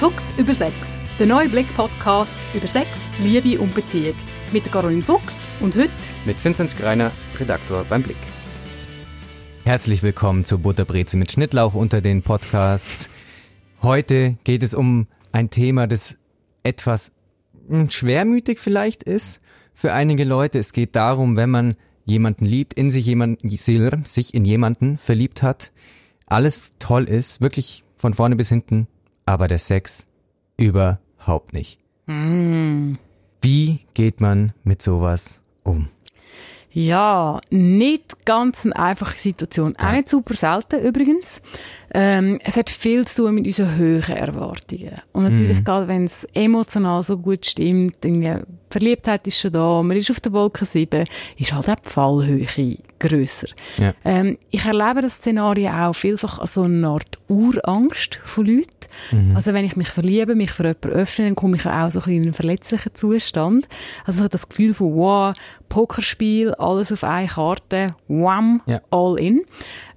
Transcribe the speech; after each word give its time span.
Fuchs 0.00 0.32
über 0.38 0.54
Sex, 0.54 0.96
der 1.18 1.26
neue 1.26 1.50
Blick-Podcast 1.50 2.38
über 2.54 2.66
Sex, 2.66 3.10
Liebe 3.22 3.60
und 3.60 3.74
Beziehung. 3.74 4.14
Mit 4.50 4.72
Caroline 4.72 5.02
Fuchs 5.02 5.46
und 5.60 5.76
heute 5.76 5.92
mit 6.24 6.42
Vinzenz 6.42 6.74
Greiner, 6.74 7.12
Redaktor 7.38 7.84
beim 7.84 8.02
Blick. 8.02 8.16
Herzlich 9.64 10.02
willkommen 10.02 10.44
zu 10.44 10.58
Butterbreze 10.58 11.18
mit 11.18 11.30
Schnittlauch 11.30 11.74
unter 11.74 12.00
den 12.00 12.22
Podcasts. 12.22 13.10
Heute 13.82 14.38
geht 14.44 14.62
es 14.62 14.72
um 14.72 15.06
ein 15.32 15.50
Thema, 15.50 15.86
das 15.86 16.16
etwas 16.62 17.12
hm, 17.68 17.90
schwermütig 17.90 18.58
vielleicht 18.58 19.02
ist 19.02 19.42
für 19.74 19.92
einige 19.92 20.24
Leute. 20.24 20.60
Es 20.60 20.72
geht 20.72 20.96
darum, 20.96 21.36
wenn 21.36 21.50
man 21.50 21.76
jemanden 22.06 22.46
liebt, 22.46 22.72
in 22.72 22.88
sich 22.88 23.04
jemanden, 23.04 23.46
sich 24.06 24.32
in 24.32 24.46
jemanden 24.46 24.96
verliebt 24.96 25.42
hat, 25.42 25.72
alles 26.24 26.72
toll 26.78 27.04
ist, 27.04 27.42
wirklich 27.42 27.84
von 27.96 28.14
vorne 28.14 28.36
bis 28.36 28.48
hinten, 28.48 28.86
aber 29.30 29.46
der 29.46 29.60
Sex 29.60 30.08
überhaupt 30.56 31.52
nicht. 31.52 31.78
Mm. 32.06 32.94
Wie 33.40 33.86
geht 33.94 34.20
man 34.20 34.52
mit 34.64 34.82
sowas 34.82 35.40
um? 35.62 35.88
Ja, 36.72 37.40
nicht 37.50 38.26
ganz 38.26 38.64
eine 38.64 38.76
einfache 38.76 39.18
Situation. 39.18 39.76
Auch 39.76 39.92
nicht 39.92 40.08
super 40.08 40.34
selten 40.34 40.80
übrigens. 40.80 41.42
Ähm, 41.92 42.38
es 42.44 42.56
hat 42.56 42.70
viel 42.70 43.06
zu 43.06 43.24
tun 43.24 43.34
mit 43.36 43.46
unseren 43.46 43.78
hohen 43.78 44.16
Erwartungen. 44.16 45.02
Und 45.12 45.24
natürlich, 45.24 45.58
mhm. 45.58 45.64
gerade 45.64 45.88
wenn 45.88 46.04
es 46.04 46.24
emotional 46.34 47.02
so 47.02 47.18
gut 47.18 47.46
stimmt, 47.46 48.04
irgendwie 48.04 48.36
Verliebtheit 48.70 49.26
ist 49.26 49.40
schon 49.40 49.50
da, 49.50 49.82
man 49.82 49.96
ist 49.96 50.10
auf 50.10 50.20
der 50.20 50.32
Wolke 50.32 50.64
7, 50.64 51.04
ist 51.36 51.52
halt 51.52 51.68
auch 51.68 51.74
die 51.74 51.88
Fallhöhe 51.88 52.78
grösser. 53.00 53.48
Ja. 53.78 53.94
Ähm, 54.04 54.38
ich 54.50 54.64
erlebe 54.64 55.02
das 55.02 55.14
Szenario 55.14 55.70
auch 55.70 55.92
vielfach 55.92 56.38
als 56.38 56.54
so 56.54 56.62
eine 56.62 56.86
Art 56.86 57.18
Urangst 57.28 58.20
von 58.24 58.46
Leuten. 58.46 58.68
Mhm. 59.10 59.34
Also 59.34 59.52
wenn 59.52 59.64
ich 59.64 59.74
mich 59.74 59.88
verliebe, 59.88 60.36
mich 60.36 60.52
für 60.52 60.62
jemanden 60.62 60.90
öffne, 60.90 61.24
dann 61.24 61.34
komme 61.34 61.56
ich 61.56 61.66
auch 61.66 61.90
so 61.90 62.00
ein 62.02 62.12
in 62.12 62.22
einen 62.22 62.32
verletzlichen 62.32 62.94
Zustand. 62.94 63.68
Also 64.04 64.28
das 64.28 64.48
Gefühl 64.48 64.72
von, 64.72 64.94
wow, 64.94 65.34
Pokerspiel, 65.68 66.54
alles 66.54 66.92
auf 66.92 67.02
eine 67.02 67.26
Karte, 67.26 67.96
wham, 68.06 68.62
ja. 68.66 68.80
all 68.90 69.18
in. 69.18 69.42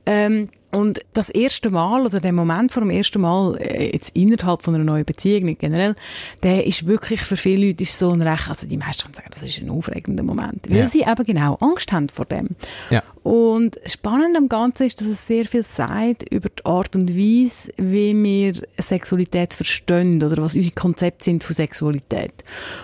Ähm, 0.06 0.50
und 0.74 1.02
das 1.14 1.30
erste 1.30 1.70
Mal 1.70 2.06
oder 2.06 2.20
der 2.20 2.34
Moment 2.34 2.72
vor 2.72 2.82
dem 2.82 2.90
ersten 2.90 3.22
Mal 3.22 3.58
äh, 3.58 3.92
jetzt 3.94 4.16
innerhalb 4.16 4.64
von 4.64 4.74
einer 4.74 4.84
neuen 4.84 5.06
Beziehung, 5.06 5.56
generell, 5.58 5.96
der 6.42 6.66
ist 6.66 6.88
wirklich 6.88 7.22
für 7.22 7.38
viele 7.38 7.68
Leute 7.68 7.84
ist 7.84 7.98
so 7.98 8.12
ein 8.12 8.22
recht, 8.22 8.50
also 8.50 8.68
die 8.68 8.78
meisten 8.78 9.14
sagen, 9.14 9.30
das 9.32 9.44
ist 9.44 9.62
ein 9.62 9.70
aufregender 9.70 10.24
Moment, 10.24 10.68
weil 10.68 10.78
ja. 10.78 10.88
sie 10.88 11.02
eben 11.02 11.24
genau 11.26 11.56
Angst 11.62 11.92
haben 11.92 12.10
vor 12.10 12.26
dem. 12.26 12.50
Ja. 12.90 13.04
Und 13.22 13.80
spannend 13.86 14.36
am 14.36 14.50
Ganzen 14.50 14.88
ist, 14.88 15.00
dass 15.00 15.08
es 15.08 15.28
sehr 15.28 15.46
viel 15.46 15.64
sagt 15.64 16.24
über 16.30 16.50
die 16.50 16.66
Art 16.66 16.96
und 16.96 17.16
Weise, 17.16 17.72
wie 17.78 18.22
wir 18.22 18.54
Sexualität 18.78 19.54
verstehen 19.54 20.22
oder 20.22 20.42
was 20.42 20.56
unsere 20.56 20.76
Konzepte 20.76 21.24
sind 21.24 21.44
von 21.44 21.56
Sexualität. 21.56 22.34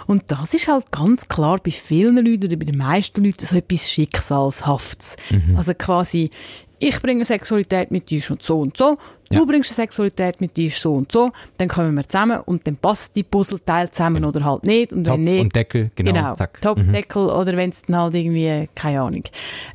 Und 0.08 0.24
das 0.28 0.54
ist 0.54 0.68
halt 0.68 0.92
ganz 0.92 1.28
klar 1.28 1.60
bei 1.64 1.72
vielen 1.72 2.26
Leuten 2.26 2.46
oder 2.46 2.56
bei 2.56 2.66
den 2.66 2.78
meisten 2.78 3.24
Leuten 3.24 3.46
so 3.46 3.58
etwas 3.58 3.90
Schicksalshaftes. 3.90 5.18
Mhm. 5.30 5.58
Also 5.58 5.74
quasi, 5.74 6.32
ich 6.80 7.02
bringe 7.02 7.26
Sexualität 7.26 7.92
mit 7.92 8.10
dir 8.10 8.22
schon 8.22 8.38
so 8.40 8.60
und 8.60 8.78
so, 8.78 8.98
du 9.32 9.40
ja. 9.40 9.46
bringst 9.46 9.74
Sexualität 9.74 10.42
mit 10.42 10.58
dir 10.58 10.72
so 10.72 10.94
und 10.94 11.12
so, 11.12 11.32
dann 11.58 11.68
kommen 11.68 11.96
wir 11.96 12.08
zusammen 12.08 12.40
und 12.46 12.66
dann 12.66 12.78
passt 12.78 13.16
die 13.16 13.24
Puzzleteil 13.24 13.92
zusammen 13.92 14.16
genau. 14.18 14.30
oder 14.30 14.46
halt 14.46 14.64
nicht. 14.64 14.94
Und 14.94 15.04
Topf 15.04 15.18
wenn 15.18 15.22
nicht, 15.22 15.42
und 15.42 15.56
Deckel, 15.56 15.92
genau, 15.96 16.12
genau 16.12 16.34
zack. 16.34 16.62
Topf, 16.62 16.82
mhm. 16.82 16.94
Deckel 16.94 17.30
oder 17.30 17.56
wenn 17.58 17.70
es 17.70 17.82
dann 17.84 17.98
halt 17.98 18.14
irgendwie, 18.16 18.70
keine 18.76 19.02
Ahnung, 19.02 19.24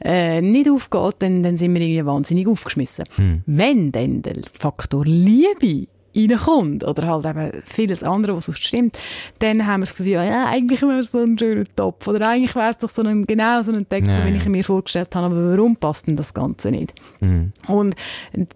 äh, 0.02 0.40
nicht 0.40 0.68
aufgeht, 0.68 1.16
dann, 1.20 1.42
dann 1.42 1.56
sind 1.56 1.74
wir 1.74 1.82
irgendwie 1.82 2.06
wahnsinnig 2.06 2.48
aufgeschmissen. 2.48 3.04
Mhm. 3.16 3.42
Wenn 3.46 3.92
dann 3.92 4.22
der 4.22 4.36
Faktor 4.52 5.04
Liebe 5.04 5.88
reinkommt 6.14 6.84
oder 6.84 7.06
halt 7.06 7.26
eben 7.26 7.62
vieles 7.64 8.02
andere, 8.02 8.36
was 8.36 8.46
sonst 8.46 8.64
stimmt, 8.64 8.98
dann 9.40 9.66
haben 9.66 9.80
wir 9.80 9.86
das 9.86 9.96
Gefühl, 9.96 10.12
ja, 10.12 10.46
eigentlich 10.46 10.82
wäre 10.82 11.00
es 11.00 11.12
so 11.12 11.18
ein 11.18 11.38
schöner 11.38 11.64
Topf 11.76 12.06
oder 12.06 12.28
eigentlich 12.28 12.54
wäre 12.54 12.70
es 12.70 12.78
doch 12.78 12.90
so 12.90 13.02
ein, 13.02 13.26
genau 13.26 13.62
so 13.62 13.72
ein 13.72 13.86
Deckel, 13.88 14.24
nee. 14.24 14.32
wie 14.32 14.36
ich 14.36 14.48
mir 14.48 14.64
vorgestellt 14.64 15.14
habe, 15.14 15.26
aber 15.26 15.50
warum 15.50 15.76
passt 15.76 16.06
denn 16.06 16.16
das 16.16 16.34
Ganze 16.34 16.70
nicht? 16.70 16.94
Mhm. 17.20 17.52
Und 17.68 17.94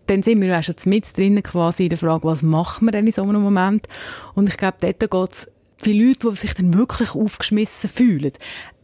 dann 0.06 0.22
sind 0.22 0.41
wir 0.41 0.58
auch 0.58 0.62
schon 0.62 0.74
mit 0.86 1.16
drinnen 1.16 1.42
quasi 1.42 1.84
in 1.84 1.91
der 1.91 1.98
Frage, 1.98 2.24
was 2.24 2.42
machen 2.42 2.86
wir 2.86 2.92
denn 2.92 3.06
in 3.06 3.12
so 3.12 3.22
einem 3.22 3.42
Moment? 3.42 3.86
Und 4.34 4.48
ich 4.48 4.56
glaube, 4.56 4.76
dort 4.80 4.98
geht 5.00 5.32
es 5.32 5.50
viele 5.76 6.08
Leute, 6.08 6.30
die 6.30 6.36
sich 6.36 6.54
dann 6.54 6.74
wirklich 6.74 7.14
aufgeschmissen 7.14 7.91
fühlen 7.91 8.32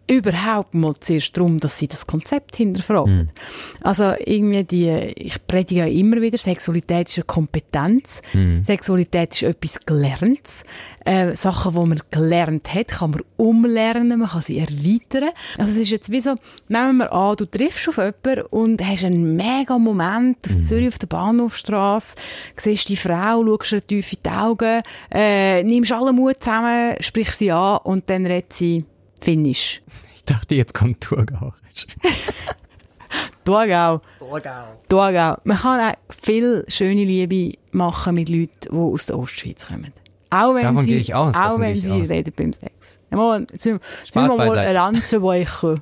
überhaupt 0.06 0.75
mal 0.75 0.94
zuerst 1.00 1.37
darum, 1.37 1.59
dass 1.60 1.78
sie 1.78 1.88
das 1.88 2.06
Konzept 2.06 2.56
hinterfragen. 2.56 3.22
Mm. 3.22 3.28
Also 3.82 4.12
irgendwie 4.25 4.65
die, 4.65 4.91
ich 5.16 5.47
predige 5.47 5.81
ja 5.81 5.87
immer 5.87 6.20
wieder, 6.20 6.37
Sexualität 6.37 7.09
ist 7.09 7.19
eine 7.19 7.25
Kompetenz, 7.25 8.20
mm. 8.34 8.62
Sexualität 8.64 9.32
ist 9.32 9.43
etwas 9.43 9.81
Gelerntes. 9.84 10.64
Äh, 11.06 11.37
Sachen, 11.37 11.75
die 11.75 11.87
man 11.87 12.00
gelernt 12.10 12.72
hat, 12.72 12.88
kann 12.88 13.10
man 13.10 13.22
umlernen, 13.37 14.19
man 14.19 14.28
kann 14.28 14.41
sie 14.41 14.59
erweitern. 14.59 15.31
Also 15.59 15.72
es 15.72 15.76
ist 15.76 15.91
jetzt 15.91 16.10
wie 16.10 16.20
so, 16.20 16.34
nehmen 16.69 16.97
wir 16.97 17.12
an, 17.12 17.37
du 17.37 17.44
triffst 17.44 17.88
auf 17.88 17.98
jemanden 17.98 18.47
und 18.50 18.82
hast 18.82 19.04
einen 19.04 19.37
mega 19.37 19.78
Moment 19.78 20.38
auf 20.47 20.56
mm. 20.56 20.62
Zürich 20.62 20.88
auf 20.88 20.98
der 20.98 21.06
Bahnhofstrasse, 21.06 22.14
siehst 22.56 22.88
die 22.88 22.97
Frau, 22.97 23.44
schaust 23.44 23.72
ihr 23.72 23.87
tief 23.87 24.12
in 24.14 24.19
die 24.25 24.31
Augen, 24.31 24.82
äh, 25.12 25.62
nimmst 25.62 25.93
alle 25.93 26.12
Mut 26.12 26.37
zusammen, 26.43 26.94
sprichst 27.00 27.38
sie 27.38 27.53
an 27.53 27.81
und 27.84 28.09
dann 28.09 28.25
redet 28.25 28.54
sie 28.54 28.84
Finnisch. 29.24 29.80
Ich 30.16 30.24
dachte, 30.24 30.54
jetzt 30.54 30.74
kommt 30.74 31.00
Thurgauerisch. 31.00 31.86
Thurgau. 33.44 34.02
Thurgau. 34.18 34.80
Thurgau. 34.88 35.36
Man 35.44 35.56
kann 35.56 35.80
auch 35.80 35.94
viel 36.10 36.64
schöne 36.68 37.04
Liebe 37.04 37.56
machen 37.72 38.16
mit 38.16 38.28
Leuten, 38.28 38.50
die 38.70 38.76
aus 38.76 39.06
der 39.06 39.18
Ostschweiz 39.18 39.68
kommen. 39.68 39.92
Auch 40.28 40.54
wenn 40.54 40.62
davon 40.62 40.84
sie, 40.84 41.14
aus. 41.14 41.34
Auch 41.34 41.58
wenn 41.58 41.74
sie 41.74 42.02
aus. 42.02 42.10
reden 42.10 42.34
beim 42.36 42.52
Sex. 42.52 42.98
Mal, 43.10 43.46
jetzt 43.50 43.64
müssen 43.64 43.80
wir 44.12 44.36
mal 44.36 44.58
eine 44.58 44.72
Lanze 44.74 45.22
weichen. 45.22 45.80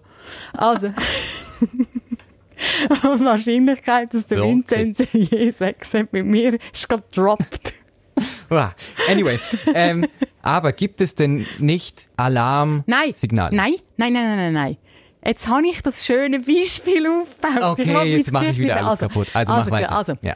Also. 0.53 0.89
die 2.89 3.25
Wahrscheinlichkeit, 3.25 4.15
dass 4.15 4.29
der. 4.29 4.43
Vinzenz 4.43 4.99
je 5.13 5.51
Sex 5.51 5.95
hat 5.95 6.13
mit 6.13 6.27
mir, 6.27 6.59
ist 6.73 6.89
gerade 6.89 7.03
gedroppt. 7.09 7.75
anyway, 9.09 9.39
ähm, 9.75 10.07
aber 10.43 10.73
gibt 10.73 11.01
es 11.01 11.15
denn 11.15 11.47
nicht 11.59 12.09
Alarmsignale? 12.17 13.55
Nein, 13.55 13.75
nein, 13.97 14.13
nein, 14.13 14.27
nein, 14.27 14.37
nein, 14.37 14.53
nein. 14.53 14.77
Jetzt 15.25 15.49
habe 15.49 15.67
ich 15.69 15.83
das 15.83 16.05
schöne 16.05 16.41
Beispiel 16.41 17.07
aufgebaut. 17.07 17.79
Okay, 17.79 18.17
jetzt 18.17 18.33
mache 18.33 18.47
ich 18.47 18.59
wieder 18.59 18.79
alles 18.79 18.89
also, 18.89 19.09
kaputt. 19.09 19.29
Also, 19.33 19.53
also 19.53 19.71
mach 19.71 19.79
weiter. 19.79 19.97
Also, 19.97 20.15
ja. 20.21 20.35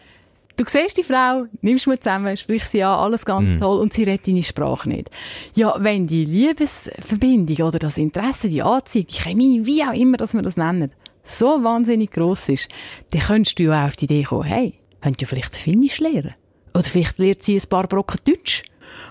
Du 0.56 0.64
siehst 0.66 0.96
die 0.96 1.02
Frau, 1.02 1.44
nimmst 1.60 1.86
mit 1.86 2.02
zusammen, 2.02 2.34
sprichst 2.34 2.72
sie 2.72 2.82
an, 2.82 2.98
alles 2.98 3.26
ganz 3.26 3.58
mm. 3.58 3.60
toll 3.60 3.78
und 3.78 3.92
sie 3.92 4.04
redet 4.04 4.26
deine 4.26 4.42
Sprache 4.42 4.88
nicht. 4.88 5.10
Ja, 5.54 5.74
wenn 5.78 6.06
die 6.06 6.24
Liebesverbindung 6.24 7.66
oder 7.66 7.78
das 7.78 7.98
Interesse, 7.98 8.48
die 8.48 8.62
Anziehung, 8.62 9.06
die 9.06 9.20
Chemie, 9.20 9.66
wie 9.66 9.82
auch 9.82 9.92
immer, 9.92 10.16
dass 10.16 10.32
wir 10.32 10.40
das 10.40 10.56
nennen, 10.56 10.92
so 11.24 11.62
wahnsinnig 11.62 12.10
gross 12.10 12.48
ist, 12.48 12.70
dann 13.10 13.20
könntest 13.20 13.58
du 13.58 13.64
ja 13.64 13.82
auch 13.82 13.88
auf 13.88 13.96
die 13.96 14.06
Idee 14.06 14.22
kommen, 14.22 14.44
hey, 14.44 14.74
könnt 15.02 15.20
ihr 15.20 15.26
vielleicht 15.26 15.56
Finnisch 15.56 15.98
lernen? 15.98 16.34
Oder 16.72 16.84
vielleicht 16.84 17.18
lernt 17.18 17.42
sie 17.42 17.56
ein 17.56 17.68
paar 17.68 17.86
Brocken 17.86 18.20
Deutsch. 18.24 18.62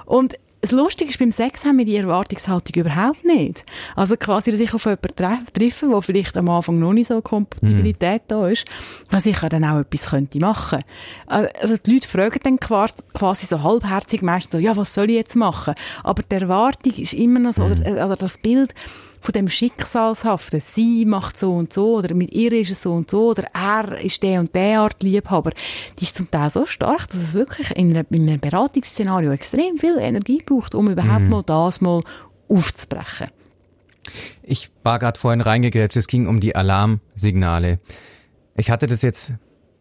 Und 0.05 0.35
das 0.65 0.71
Lustige 0.71 1.11
ist, 1.11 1.19
beim 1.19 1.31
Sex 1.31 1.63
haben 1.63 1.77
wir 1.77 1.85
die 1.85 1.95
Erwartungshaltung 1.95 2.81
überhaupt 2.81 3.23
nicht. 3.23 3.63
Also 3.95 4.15
quasi, 4.17 4.49
dass 4.49 4.59
ich 4.59 4.73
auf 4.73 4.85
jemanden 4.85 5.15
treffe, 5.53 5.89
wo 5.89 6.01
vielleicht 6.01 6.35
am 6.37 6.49
Anfang 6.49 6.79
noch 6.79 6.91
nicht 6.91 7.07
so 7.07 7.21
Kompatibilität 7.21 8.23
mm. 8.23 8.27
da 8.29 8.47
ist, 8.47 8.65
dass 9.09 9.27
ich 9.27 9.37
dann 9.37 9.63
auch 9.63 9.79
etwas 9.79 10.09
könnte 10.09 10.39
machen. 10.39 10.79
Also 11.27 11.77
die 11.77 11.93
Leute 11.93 12.07
fragen 12.07 12.39
dann 12.41 12.59
quasi 12.59 13.45
so 13.45 13.61
halbherzig 13.61 14.23
meistens 14.23 14.53
so, 14.53 14.57
ja, 14.57 14.75
was 14.75 14.91
soll 14.91 15.11
ich 15.11 15.17
jetzt 15.17 15.35
machen? 15.35 15.75
Aber 16.03 16.23
die 16.23 16.35
Erwartung 16.35 16.93
ist 16.93 17.13
immer 17.13 17.39
noch 17.39 17.53
so, 17.53 17.63
mm. 17.63 17.71
oder, 17.71 18.05
oder 18.07 18.15
das 18.15 18.39
Bild, 18.39 18.73
von 19.25 19.33
dem 19.33 19.49
Schicksalshaften. 19.49 20.59
Sie 20.59 21.05
macht 21.05 21.39
so 21.39 21.53
und 21.53 21.73
so, 21.73 21.97
oder 21.97 22.13
mit 22.13 22.31
ihr 22.31 22.51
ist 22.53 22.71
es 22.71 22.83
so 22.83 22.93
und 22.93 23.09
so, 23.09 23.31
oder 23.31 23.45
er 23.53 23.99
ist 23.99 24.21
der 24.21 24.39
und 24.39 24.53
der 24.53 24.81
Art 24.81 25.01
Liebhaber. 25.01 25.51
Die 25.99 26.03
ist 26.03 26.15
zum 26.15 26.29
Teil 26.29 26.49
so 26.51 26.65
stark, 26.65 27.07
dass 27.07 27.17
es 27.17 27.33
wirklich 27.33 27.75
in, 27.75 27.89
einer, 27.91 28.05
in 28.11 28.29
einem 28.29 28.39
Beratungsszenario 28.39 29.31
extrem 29.31 29.77
viel 29.77 29.97
Energie 29.97 30.41
braucht, 30.45 30.75
um 30.75 30.89
überhaupt 30.89 31.23
mhm. 31.23 31.29
mal 31.29 31.43
das 31.43 31.81
mal 31.81 32.01
aufzubrechen. 32.47 33.27
Ich 34.43 34.69
war 34.83 34.99
gerade 34.99 35.19
vorhin 35.19 35.41
reingegrätscht, 35.41 35.97
es 35.97 36.07
ging 36.07 36.27
um 36.27 36.39
die 36.39 36.55
Alarmsignale. 36.55 37.79
Ich 38.55 38.69
hatte 38.69 38.85
das 38.85 39.01
jetzt 39.01 39.33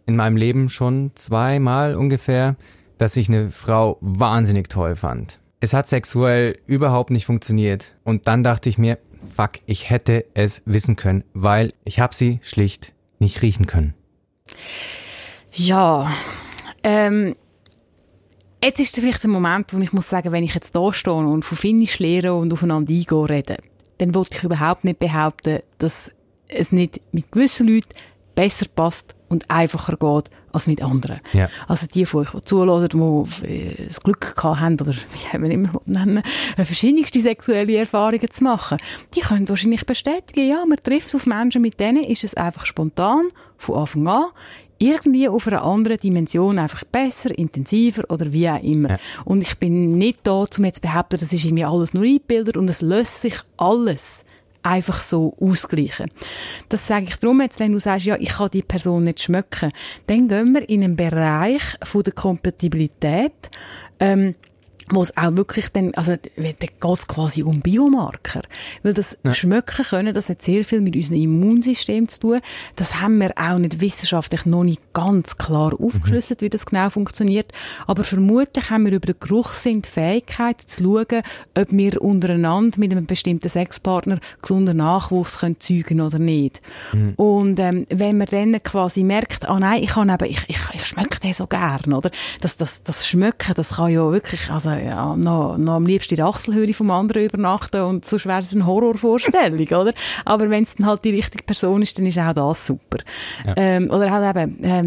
in 0.07 0.17
meinem 0.17 0.37
Leben 0.37 0.71
schon 0.71 1.13
zweimal 1.15 1.95
ungefähr, 1.95 2.57
dass 2.97 3.17
ich 3.17 3.29
eine 3.29 3.51
Frau 3.51 3.99
wahnsinnig 4.01 4.69
toll 4.69 4.97
fand. 4.97 5.39
Es 5.61 5.75
hat 5.75 5.89
sexuell 5.89 6.59
überhaupt 6.67 7.11
nicht 7.11 7.27
funktioniert. 7.27 7.95
Und 8.05 8.27
dann 8.27 8.43
dachte 8.43 8.69
ich 8.69 8.77
mir, 8.77 8.99
fuck, 9.25 9.53
ich 9.67 9.91
hätte 9.91 10.25
es 10.35 10.63
wissen 10.67 10.97
können, 10.97 11.25
weil 11.33 11.73
ich 11.85 12.01
habe 12.01 12.15
sie 12.15 12.41
schlicht 12.43 12.93
nicht 13.19 13.43
riechen 13.43 13.67
können. 13.67 13.95
Ja, 15.53 16.11
ähm, 16.83 17.37
jetzt 18.63 18.81
ist 18.81 18.97
vielleicht 18.99 19.23
der 19.23 19.31
Moment, 19.31 19.73
wo 19.73 19.79
ich 19.79 19.93
muss 19.93 20.09
sagen, 20.09 20.33
wenn 20.33 20.45
ich 20.45 20.55
jetzt 20.55 20.75
da 20.75 20.93
stehe 20.93 21.15
und 21.15 21.45
von 21.45 21.59
Finnisch 21.59 21.99
lehre 21.99 22.35
und 22.35 22.53
aufeinander 22.53 22.93
eingehe 22.93 23.29
reden, 23.29 23.57
dann 23.99 24.15
wollte 24.15 24.37
ich 24.37 24.45
überhaupt 24.45 24.85
nicht 24.85 24.99
behaupten, 24.99 25.61
dass 25.79 26.11
es 26.49 26.73
nicht 26.73 27.01
mit 27.13 27.31
gewissen 27.31 27.69
Leuten 27.69 27.95
besser 28.35 28.67
passt 28.75 29.15
und 29.29 29.51
einfacher 29.51 29.97
geht 29.97 30.31
als 30.53 30.67
mit 30.67 30.83
anderen. 30.83 31.21
Ja. 31.33 31.49
Also 31.67 31.87
die 31.87 32.05
von 32.07 32.23
euch, 32.23 32.31
die 32.31 32.45
zulassen, 32.45 32.89
die 32.89 33.87
das 33.87 34.01
Glück 34.01 34.35
gehabt 34.37 34.61
haben, 34.61 34.81
oder 34.81 34.93
wie 34.93 35.39
man 35.39 35.51
immer 35.51 35.81
nennen, 35.87 36.23
äh, 36.57 36.65
verschiedenste 36.65 37.21
sexuelle 37.21 37.77
Erfahrungen 37.77 38.31
zu 38.31 38.45
machen, 38.45 38.79
die 39.15 39.21
können 39.21 39.49
wahrscheinlich 39.49 39.85
bestätigen, 39.85 40.49
ja, 40.49 40.65
man 40.67 40.79
trifft 40.83 41.15
auf 41.15 41.27
Menschen, 41.27 41.63
mit 41.63 41.81
denen 41.81 42.05
ist 42.05 42.25
es 42.25 42.35
einfach 42.35 42.67
spontan, 42.67 43.29
von 43.57 43.79
Anfang 43.79 44.07
an, 44.09 44.25
irgendwie 44.79 45.29
auf 45.29 45.47
einer 45.47 45.63
anderen 45.63 45.99
Dimension 45.99 46.59
einfach 46.59 46.85
besser, 46.85 47.37
intensiver 47.37 48.05
oder 48.09 48.33
wie 48.33 48.49
auch 48.49 48.63
immer. 48.63 48.91
Ja. 48.91 48.99
Und 49.25 49.43
ich 49.43 49.59
bin 49.59 49.97
nicht 49.97 50.21
da, 50.25 50.33
um 50.33 50.65
jetzt 50.65 50.77
zu 50.77 50.83
behaupten, 50.83 51.19
das 51.19 51.33
ist 51.33 51.45
irgendwie 51.45 51.65
alles 51.65 51.95
nur 51.95 52.05
eingebildet 52.05 52.57
und 52.57 52.69
es 52.69 52.83
löst 52.83 53.21
sich 53.21 53.35
alles 53.57 54.25
einfach 54.65 55.01
so 55.01 55.37
ausgleichen. 55.41 56.11
Das 56.69 56.87
sage 56.87 57.07
ich 57.09 57.17
darum 57.17 57.41
jetzt, 57.41 57.61
wenn 57.61 57.73
du 57.73 57.79
sagst, 57.79 58.07
ja, 58.07 58.17
ich 58.19 58.31
kann 58.31 58.51
die 58.53 58.63
Person 58.63 59.05
nicht 59.05 59.21
schmecken, 59.21 59.71
dann 60.07 60.29
gehen 60.29 60.55
wir 60.55 60.69
in 60.69 60.83
einen 60.83 60.97
Bereich 60.97 61.63
von 61.83 62.03
der 62.03 62.13
Kompatibilität, 62.13 63.51
ähm, 64.01 64.35
wo 64.91 65.01
es 65.01 65.17
auch 65.17 65.37
wirklich 65.37 65.69
dann, 65.69 65.95
also, 65.95 66.17
da 66.17 66.43
geht 66.43 66.85
es 66.85 67.09
quasi 67.09 67.43
um 67.43 67.61
Biomarker. 67.61 68.43
Weil 68.83 68.93
das 68.93 69.17
ja. 69.25 69.33
Schmecken 69.33 69.85
können, 69.85 70.13
das 70.13 70.29
hat 70.29 70.43
sehr 70.43 70.65
viel 70.65 70.81
mit 70.81 70.95
unserem 70.95 71.21
Immunsystem 71.21 72.09
zu 72.09 72.21
tun. 72.21 72.41
Das 72.77 73.01
haben 73.01 73.19
wir 73.19 73.33
auch 73.37 73.59
nicht 73.59 73.81
wissenschaftlich 73.81 74.45
noch 74.45 74.65
nicht 74.65 74.84
ganz 74.95 75.37
klar 75.37 75.75
aufgeschlüsselt, 75.79 76.41
mhm. 76.41 76.47
wie 76.47 76.51
das 76.51 76.67
genau 76.67 76.89
funktioniert. 76.89 77.53
Aber 77.87 78.05
vermutlich 78.05 78.71
haben 78.71 78.87
wir 78.87 78.93
über 78.93 79.13
den 79.13 79.21
Geruchssinn 79.21 79.83
die 79.83 79.89
Fähigkeit 79.89 80.61
zu 80.61 80.85
schauen, 80.85 81.23
ob 81.57 81.73
wir 81.73 82.01
untereinander 82.01 82.79
mit 82.79 82.93
einem 82.93 83.07
bestimmten 83.07 83.49
Sexpartner 83.49 84.19
gesunden 84.41 84.79
Nachwuchs 84.79 85.41
können 85.41 85.61
zeugen 85.61 86.01
oder 86.01 86.19
nicht. 86.19 86.63
Mhm. 86.93 87.15
Und 87.17 87.59
ähm, 87.59 87.87
wenn 87.91 88.19
man 88.19 88.29
dann 88.31 88.63
quasi 88.63 89.03
merkt, 89.03 89.47
ah 89.49 89.59
nein, 89.59 89.83
ich 89.83 89.91
kann 89.91 90.09
eben, 90.09 90.25
ich, 90.25 90.45
ich, 90.49 90.59
ich 90.73 90.87
schmecke 90.87 91.21
den 91.21 91.33
so 91.33 91.47
gern, 91.47 91.93
oder? 91.93 92.11
Das, 92.41 92.57
das, 92.57 92.83
das 92.83 93.07
Schmecken, 93.07 93.55
das 93.55 93.77
kann 93.77 93.93
ja 93.93 94.11
wirklich, 94.11 94.51
also 94.51 94.71
ja, 94.71 95.17
noch, 95.17 95.59
noch 95.59 95.75
am 95.75 95.87
liebsten 95.87 96.15
in 96.15 96.19
der 96.19 96.27
Achselhöhle 96.27 96.73
vom 96.73 96.91
anderen 96.91 97.25
übernachten 97.25 97.83
und 97.83 98.05
sonst 98.05 98.27
wäre 98.27 98.41
es 98.41 98.53
eine 98.53 98.67
Horrorvorstellung, 98.67 99.67
oder? 99.69 99.93
Aber 100.25 100.51
wenn 100.51 100.63
es 100.63 100.77
dann 100.77 100.87
halt 100.87 101.05
die 101.05 101.11
richtige 101.11 101.45
Person 101.45 101.83
ist, 101.83 101.99
dann 101.99 102.07
ist 102.07 102.19
auch 102.19 102.33
das 102.33 102.67
super. 102.67 102.99
Ja. 103.45 103.55
Ähm, 103.57 103.91
oder 103.91 104.11
halt 104.11 104.37
eben, 104.37 104.59
ähm, 104.63 104.84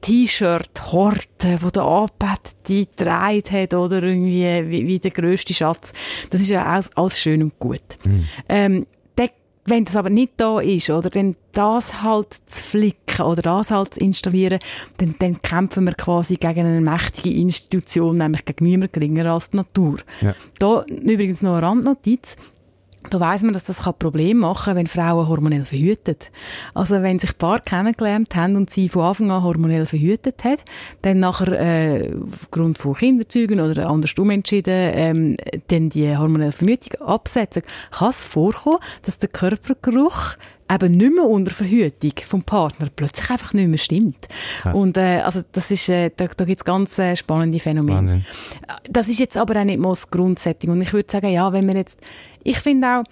T-Shirt, 0.00 0.92
Horten, 0.92 1.58
wo 1.60 1.70
der 1.70 1.82
Anbett 1.82 2.54
die 2.68 2.86
getragen 2.86 3.42
hat, 3.50 3.74
oder 3.74 4.02
irgendwie 4.02 4.70
wie, 4.70 4.86
wie 4.86 4.98
der 4.98 5.10
grösste 5.10 5.54
Schatz. 5.54 5.92
Das 6.30 6.40
ist 6.40 6.50
ja 6.50 6.64
alles, 6.64 6.90
alles 6.96 7.18
schön 7.18 7.42
und 7.42 7.58
gut. 7.58 7.82
Mhm. 8.04 8.24
Ähm, 8.48 8.86
wenn 9.68 9.84
das 9.84 9.96
aber 9.96 10.10
nicht 10.10 10.32
da 10.36 10.60
ist, 10.60 10.90
oder 10.90 11.10
dann 11.10 11.36
das 11.52 12.02
halt 12.02 12.34
zu 12.46 12.64
flicken 12.64 13.22
oder 13.26 13.42
das 13.42 13.70
halt 13.70 13.94
zu 13.94 14.00
installieren, 14.00 14.58
dann, 14.96 15.14
dann 15.18 15.40
kämpfen 15.42 15.84
wir 15.84 15.94
quasi 15.94 16.36
gegen 16.36 16.66
eine 16.66 16.80
mächtige 16.80 17.30
Institution, 17.30 18.18
nämlich 18.18 18.44
gegen 18.44 18.64
niemand 18.64 18.92
geringer 18.92 19.26
als 19.32 19.50
die 19.50 19.58
Natur. 19.58 19.98
Ja. 20.20 20.34
Da 20.58 20.84
übrigens 20.84 21.42
noch 21.42 21.52
eine 21.52 21.62
Randnotiz. 21.62 22.36
Da 23.10 23.20
weiss 23.20 23.42
man, 23.42 23.52
dass 23.52 23.64
das 23.64 23.80
Probleme 23.98 24.40
machen 24.40 24.64
kann, 24.64 24.76
wenn 24.76 24.86
Frauen 24.86 25.28
hormonell 25.28 25.64
verhütet. 25.64 26.30
Also 26.74 27.00
wenn 27.02 27.18
sich 27.18 27.36
Paar 27.38 27.60
kennengelernt 27.60 28.34
haben 28.34 28.56
und 28.56 28.70
sie 28.70 28.88
von 28.88 29.02
Anfang 29.02 29.30
an 29.30 29.42
hormonell 29.42 29.86
verhütet 29.86 30.44
hat, 30.44 30.64
dann 31.02 31.20
nachher 31.20 31.52
äh, 31.52 32.12
aufgrund 32.30 32.78
von 32.78 32.94
Kinderzeugen 32.94 33.60
oder 33.60 33.88
andersrum 33.88 34.30
entschieden, 34.30 34.90
ähm, 34.94 35.36
dann 35.68 35.90
die 35.90 36.16
hormonelle 36.16 36.52
Verhütung 36.52 37.00
absetzen, 37.00 37.62
kann 37.90 38.10
es 38.10 38.24
vorkommen, 38.24 38.78
dass 39.02 39.18
der 39.18 39.28
Körpergeruch 39.28 40.36
eben 40.70 40.96
nicht 40.96 41.14
mehr 41.14 41.24
unter 41.24 41.50
Verhütung 41.50 42.12
vom 42.24 42.42
Partner 42.42 42.88
plötzlich 42.94 43.30
einfach 43.30 43.52
nicht 43.54 43.68
mehr 43.68 43.78
stimmt. 43.78 44.28
Krass. 44.60 44.76
Und 44.76 44.96
äh, 44.96 45.20
also 45.20 45.42
das 45.52 45.70
ist, 45.70 45.88
äh, 45.88 46.10
da, 46.16 46.26
da 46.26 46.44
gibt 46.44 46.60
es 46.60 46.64
ganz 46.64 46.98
äh, 46.98 47.16
spannende 47.16 47.58
Phänomene. 47.58 47.98
Wahnsinn. 47.98 48.26
Das 48.88 49.08
ist 49.08 49.20
jetzt 49.20 49.36
aber 49.36 49.60
auch 49.60 49.64
nicht 49.64 49.78
mal 49.78 49.90
das 49.90 50.10
Grundsetting. 50.10 50.70
Und 50.70 50.82
ich 50.82 50.92
würde 50.92 51.10
sagen, 51.10 51.30
ja, 51.30 51.52
wenn 51.52 51.66
wir 51.66 51.76
jetzt, 51.76 52.00
ich 52.44 52.58
finde 52.58 52.88
auch, 52.88 53.04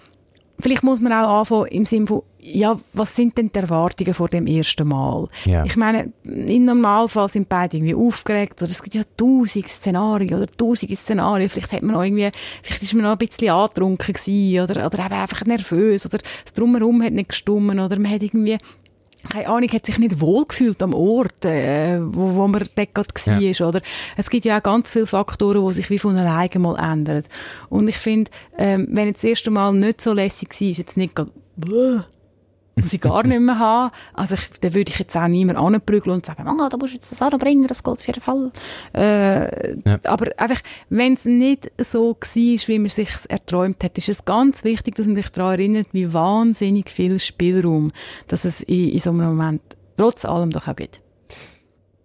vielleicht 0.58 0.82
muss 0.82 1.00
man 1.00 1.12
auch 1.12 1.41
anfangen 1.41 1.67
im 1.67 1.87
Sinne 1.87 2.06
von, 2.06 2.23
ja, 2.38 2.76
was 2.93 3.17
sind 3.17 3.37
denn 3.37 3.50
die 3.53 3.58
Erwartungen 3.58 4.14
vor 4.14 4.29
dem 4.29 4.47
ersten 4.47 4.87
Mal? 4.87 5.29
Ja. 5.44 5.64
Ich 5.64 5.76
meine, 5.76 6.12
im 6.25 6.64
Normalfall 6.64 7.29
sind 7.29 7.49
beide 7.49 7.76
irgendwie 7.76 7.94
aufgeregt 7.94 8.62
oder 8.62 8.70
es 8.70 8.82
gibt 8.82 8.94
ja 8.94 9.03
tausend 9.17 9.69
Szenarien 9.69 10.35
oder 10.35 10.47
tausende 10.47 10.94
Szenarien. 10.94 11.49
Vielleicht 11.49 11.73
hat 11.73 11.82
man 11.82 11.97
auch 11.97 12.03
irgendwie, 12.03 12.31
vielleicht 12.62 12.82
ist 12.82 12.94
man 12.94 13.03
noch 13.05 13.12
ein 13.12 13.19
bisschen 13.19 13.50
angetrunken 13.50 14.14
gewesen 14.14 14.61
oder, 14.61 14.87
oder 14.87 15.06
eben 15.06 15.14
einfach 15.14 15.44
nervös 15.44 16.06
oder 16.06 16.19
das 16.44 16.53
Drumherum 16.53 17.02
hat 17.02 17.12
nicht 17.12 17.31
gestummen 17.31 17.81
oder 17.81 17.99
man 17.99 18.12
hat 18.12 18.23
irgendwie 18.23 18.59
keine 19.28 19.49
Ahnung, 19.49 19.69
hat 19.70 19.87
sich 19.87 19.99
nicht 19.99 20.20
wohlgefühlt 20.20 20.82
am 20.82 20.94
Ort, 20.94 21.44
äh, 21.44 21.99
wo, 22.00 22.34
wo 22.34 22.49
man 22.49 22.62
dort 22.62 22.94
gerade 22.94 23.08
war, 23.14 23.40
ja. 23.40 23.67
oder? 23.67 23.81
Es 24.17 24.31
gibt 24.31 24.44
ja 24.44 24.58
auch 24.58 24.62
ganz 24.62 24.93
viele 24.93 25.06
Faktoren, 25.06 25.67
die 25.67 25.75
sich 25.75 25.90
wie 25.90 25.99
von 25.99 26.17
alleine 26.17 26.58
mal 26.58 26.78
ändern. 26.78 27.25
Und 27.69 27.88
ich 27.88 27.96
finde, 27.96 28.31
ähm, 28.58 28.88
wenn 28.90 29.08
jetzt 29.08 29.23
das 29.23 29.31
erste 29.31 29.50
Mal 29.50 29.73
nicht 29.73 30.00
so 30.00 30.12
lässig 30.12 30.49
war, 30.50 30.69
ist 30.69 30.78
jetzt 30.78 30.96
nicht 30.96 31.14
gerade, 31.14 31.31
muss 32.78 32.93
ich 32.93 33.00
gar 33.00 33.26
nicht 33.26 33.40
mehr 33.40 33.58
haben. 33.58 33.90
Also 34.12 34.34
ich, 34.34 34.50
dann 34.61 34.75
würde 34.75 34.93
ich 34.93 34.99
jetzt 34.99 35.17
auch 35.17 35.26
niemand 35.26 35.58
anprügeln 35.58 36.17
und 36.17 36.26
sagen, 36.26 36.44
Manga, 36.44 36.69
da 36.69 36.76
musst 36.76 36.93
du 36.93 36.96
jetzt 36.96 37.11
das 37.11 37.23
anbringen, 37.23 37.67
das 37.67 37.82
geht 37.82 37.93
auf 37.93 38.06
jeden 38.06 38.20
Fall. 38.20 38.52
Äh, 38.94 39.76
ja. 39.88 39.99
Aber 40.05 40.26
einfach, 40.37 40.61
wenn 40.90 41.14
es 41.14 41.25
nicht 41.25 41.73
so 41.78 42.14
war, 42.14 42.69
wie 42.69 42.78
man 42.78 42.88
sich 42.90 43.08
erträumt 43.28 43.82
hat, 43.82 43.96
ist 43.96 44.11
es 44.11 44.25
ganz 44.26 44.62
wichtig, 44.62 44.94
dass 44.96 45.06
man 45.06 45.17
sich 45.17 45.31
daran 45.31 45.52
erinnert, 45.52 45.88
wie 45.93 46.12
wahnsinnig 46.12 46.90
viel 46.90 47.19
Spielraum, 47.19 47.93
dass 48.28 48.44
es 48.44 48.61
in, 48.61 48.90
in 48.90 48.99
so 48.99 49.11
einem 49.11 49.25
Moment 49.25 49.62
trotz 49.96 50.26
allem 50.26 50.50
doch 50.50 50.69
auch 50.69 50.76
gibt. 50.76 51.00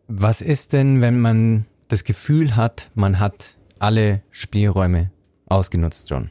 Was 0.08 0.42
ist 0.42 0.72
denn, 0.72 1.02
wenn 1.02 1.20
man 1.20 1.66
das 1.90 2.06
Gefühl 2.06 2.56
hat, 2.56 2.92
man 2.96 3.20
hat 3.20 3.56
alle 3.80 4.22
Spielräume 4.32 5.12
ausgenutzt, 5.48 6.10
John? 6.10 6.30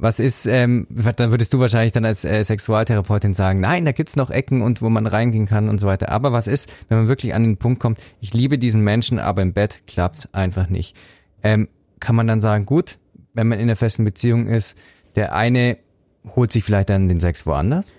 Was 0.00 0.20
ist, 0.20 0.46
ähm, 0.46 0.86
da 0.88 1.30
würdest 1.30 1.52
du 1.52 1.58
wahrscheinlich 1.58 1.92
dann 1.92 2.04
als 2.04 2.24
äh, 2.24 2.44
Sexualtherapeutin 2.44 3.34
sagen, 3.34 3.58
nein, 3.58 3.84
da 3.84 3.92
gibt's 3.92 4.14
noch 4.14 4.30
Ecken 4.30 4.62
und 4.62 4.80
wo 4.80 4.88
man 4.88 5.06
reingehen 5.06 5.46
kann 5.46 5.68
und 5.68 5.78
so 5.78 5.86
weiter. 5.86 6.10
Aber 6.10 6.32
was 6.32 6.46
ist, 6.46 6.72
wenn 6.88 6.98
man 6.98 7.08
wirklich 7.08 7.34
an 7.34 7.42
den 7.42 7.56
Punkt 7.56 7.80
kommt, 7.80 8.00
ich 8.20 8.32
liebe 8.32 8.58
diesen 8.58 8.82
Menschen, 8.82 9.18
aber 9.18 9.42
im 9.42 9.52
Bett 9.52 9.82
klappt's 9.88 10.32
einfach 10.32 10.68
nicht. 10.68 10.96
Ähm, 11.42 11.68
kann 11.98 12.14
man 12.14 12.28
dann 12.28 12.38
sagen, 12.38 12.64
gut, 12.64 12.98
wenn 13.34 13.48
man 13.48 13.58
in 13.58 13.64
einer 13.64 13.76
festen 13.76 14.04
Beziehung 14.04 14.46
ist, 14.46 14.78
der 15.16 15.34
eine 15.34 15.78
holt 16.36 16.52
sich 16.52 16.64
vielleicht 16.64 16.90
dann 16.90 17.08
den 17.08 17.20
Sex 17.20 17.46
woanders? 17.46 17.94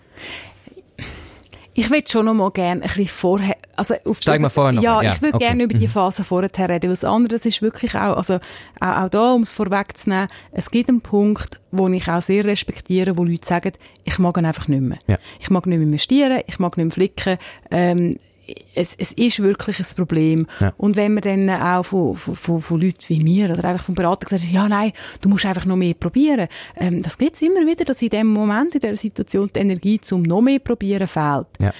Ich 1.80 1.90
würde 1.90 2.10
schon 2.10 2.26
noch 2.26 2.34
mal 2.34 2.52
gerne 2.52 2.82
ein 2.82 2.88
bisschen 2.88 3.08
vorher, 3.08 3.56
also 3.78 3.96
auf 4.04 4.18
Steig 4.18 4.42
mal 4.42 4.50
vorher 4.50 4.74
noch 4.74 4.84
Ja, 4.84 5.02
ja 5.02 5.14
ich 5.14 5.22
würde 5.22 5.36
okay. 5.36 5.46
gerne 5.46 5.64
über 5.64 5.78
die 5.78 5.88
mhm. 5.88 5.92
Phase 5.92 6.26
vorher 6.26 6.50
reden, 6.54 6.84
weil 6.84 6.90
das 6.90 7.06
andere 7.06 7.36
ist 7.36 7.62
wirklich 7.62 7.96
auch, 7.96 8.18
also 8.18 8.40
auch, 8.82 9.04
auch 9.04 9.10
da, 9.10 9.32
um 9.32 9.44
es 9.44 9.54
vorwegzunehmen, 9.54 10.28
es 10.52 10.72
gibt 10.72 10.90
einen 10.90 11.00
Punkt, 11.00 11.58
wo 11.72 11.88
ich 11.88 12.10
auch 12.10 12.22
sehr 12.22 12.44
respektiere, 12.44 13.18
wo 13.18 13.24
Leute 13.24 13.48
sagen, 13.48 13.72
ich 14.04 14.20
mag 14.20 14.36
ihn 14.38 14.46
einfach 14.46 14.68
nicht 14.68 14.82
mehr. 14.82 15.00
Ja. 15.08 15.20
Ich 15.40 15.50
mag 15.50 15.68
nicht 15.68 15.78
mehr 15.78 15.88
investieren, 15.88 16.42
ich 16.48 16.60
mag 16.60 16.76
nicht 16.76 16.86
mehr 16.86 16.94
flicken, 16.94 17.38
ähm, 17.72 18.20
es, 18.76 18.96
es 18.98 19.14
ist 19.14 19.42
wirklich 19.42 19.80
ein 19.80 19.86
Problem. 19.96 20.48
Ja. 20.60 20.74
Und 20.78 20.96
wenn 20.96 21.14
man 21.14 21.24
dann 21.24 21.50
auch 21.50 21.84
von, 21.84 22.16
von, 22.16 22.62
von, 22.62 22.82
Leuten 22.82 23.04
wie 23.08 23.24
mir 23.24 23.50
oder 23.52 23.66
einfach 23.66 23.86
vom 23.86 23.96
Berater 23.96 24.26
gesagt 24.26 24.44
ja 24.52 24.68
nein, 24.68 24.94
du 25.22 25.30
musst 25.30 25.46
einfach 25.46 25.66
noch 25.66 25.76
mehr 25.76 25.94
probieren. 25.94 26.48
Ähm, 26.76 27.02
das 27.02 27.18
es 27.20 27.42
immer 27.42 27.66
wieder, 27.66 27.86
dass 27.86 28.02
in 28.02 28.10
dem 28.10 28.28
Moment, 28.28 28.76
in 28.76 28.82
der 28.82 28.96
Situation 28.96 29.50
die 29.54 29.60
Energie 29.60 30.00
zum 30.00 30.24
noch 30.24 30.42
mehr 30.42 30.60
probieren 30.60 31.08
fehlt. 31.08 31.48
Ja. 31.60 31.74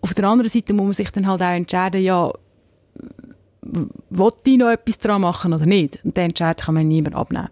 Auf 0.00 0.14
der 0.14 0.24
anderen 0.24 0.50
Seite 0.50 0.72
muss 0.72 0.84
man 0.84 0.92
sich 0.94 1.10
dann 1.10 1.26
halt 1.26 1.42
auch 1.42 1.46
entscheiden, 1.46 2.02
ja, 2.02 2.32
will 3.62 4.32
ich 4.44 4.56
noch 4.58 4.70
etwas 4.70 4.98
dran 4.98 5.20
machen 5.20 5.52
oder 5.52 5.66
nicht? 5.66 6.00
Und 6.04 6.16
den 6.16 6.30
Entscheid 6.30 6.60
kann 6.60 6.74
man 6.74 6.88
niemand 6.88 7.14
abnehmen. 7.14 7.48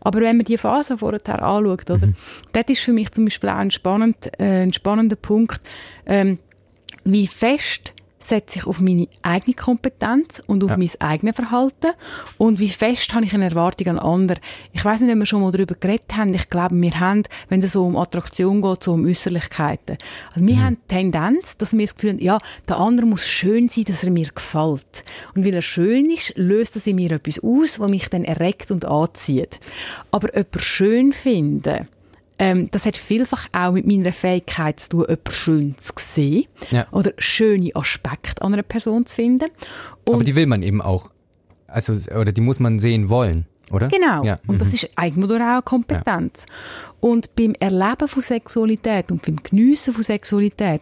Aber 0.00 0.20
wenn 0.20 0.38
man 0.38 0.46
die 0.46 0.56
Phase 0.56 0.96
vorher 0.96 1.42
anschaut, 1.42 1.90
oder, 1.90 2.06
mhm. 2.06 2.14
das 2.52 2.64
ist 2.68 2.80
für 2.80 2.92
mich 2.92 3.12
zum 3.12 3.26
Beispiel 3.26 3.50
auch 3.50 3.56
ein, 3.56 3.70
spannend, 3.70 4.30
äh, 4.38 4.62
ein 4.62 4.72
spannender 4.72 5.16
Punkt, 5.16 5.60
ähm, 6.06 6.38
wie 7.04 7.26
fest 7.26 7.94
setze 8.22 8.58
ich 8.58 8.66
auf 8.66 8.80
meine 8.80 9.08
eigene 9.22 9.54
Kompetenz 9.54 10.42
und 10.46 10.62
auf 10.62 10.70
ja. 10.70 10.76
mein 10.76 10.90
eigenes 10.98 11.34
Verhalten 11.34 11.92
und 12.38 12.60
wie 12.60 12.68
fest 12.68 13.14
habe 13.14 13.24
ich 13.24 13.34
eine 13.34 13.46
Erwartung 13.46 13.88
an 13.88 13.98
andere. 13.98 14.40
Ich 14.72 14.84
weiß 14.84 15.00
nicht, 15.00 15.12
ob 15.12 15.18
wir 15.18 15.26
schon 15.26 15.42
mal 15.42 15.50
darüber 15.50 15.74
geredet 15.74 16.16
haben. 16.16 16.34
Ich 16.34 16.48
glaube, 16.50 16.74
wir 16.80 17.00
haben, 17.00 17.22
wenn 17.48 17.62
es 17.62 17.72
so 17.72 17.84
um 17.84 17.96
Attraktion 17.96 18.60
geht, 18.60 18.84
so 18.84 18.92
um 18.92 19.06
Äußerlichkeiten. 19.06 19.96
Also 20.34 20.46
wir 20.46 20.56
mhm. 20.56 20.60
haben 20.60 20.76
die 20.76 20.94
Tendenz, 20.94 21.56
dass 21.56 21.72
wir 21.72 21.86
das 21.86 21.94
Gefühl 21.94 22.10
haben, 22.12 22.20
ja, 22.20 22.38
der 22.68 22.78
andere 22.78 23.06
muss 23.06 23.26
schön 23.26 23.68
sein, 23.68 23.84
dass 23.84 24.04
er 24.04 24.10
mir 24.10 24.28
gefällt. 24.28 25.04
Und 25.34 25.44
weil 25.44 25.54
er 25.54 25.62
schön 25.62 26.10
ist, 26.10 26.36
löst 26.36 26.76
das 26.76 26.86
in 26.86 26.96
mir 26.96 27.12
etwas 27.12 27.42
aus, 27.42 27.80
was 27.80 27.90
mich 27.90 28.08
dann 28.10 28.24
erregt 28.24 28.70
und 28.70 28.84
anzieht. 28.84 29.58
Aber 30.10 30.28
jemanden 30.34 30.60
schön 30.60 31.12
finden, 31.12 31.88
ähm, 32.40 32.68
das 32.72 32.86
hat 32.86 32.96
vielfach 32.96 33.46
auch 33.52 33.72
mit 33.72 33.86
meiner 33.86 34.12
Fähigkeit 34.12 34.80
zu 34.80 34.88
tun, 34.88 35.04
etwas 35.08 35.36
schön 35.36 35.76
zu 35.78 35.92
sehen 35.98 36.46
ja. 36.70 36.86
oder 36.90 37.12
schöne 37.18 37.70
Aspekte 37.76 38.40
an 38.42 38.54
einer 38.54 38.62
Person 38.64 39.04
zu 39.06 39.14
finden. 39.14 39.50
Und 40.06 40.14
Aber 40.14 40.24
die 40.24 40.34
will 40.34 40.46
man 40.46 40.62
eben 40.62 40.80
auch, 40.82 41.10
also 41.68 41.92
oder 42.18 42.32
die 42.32 42.40
muss 42.40 42.58
man 42.58 42.78
sehen 42.80 43.10
wollen. 43.10 43.46
oder? 43.70 43.86
Genau. 43.88 44.24
Ja. 44.24 44.38
Und 44.48 44.60
das 44.60 44.68
Mhm. 44.68 44.74
ist 44.74 44.90
eigentlich 44.96 45.30
auch 45.40 45.44
eine 45.44 45.62
Kompetenz. 45.62 46.46
Und 46.98 47.36
beim 47.36 47.54
Erleben 47.60 48.08
von 48.08 48.22
Sexualität 48.22 49.12
und 49.12 49.24
beim 49.24 49.36
Geniessen 49.36 49.92
von 49.94 50.02
Sexualität 50.02 50.80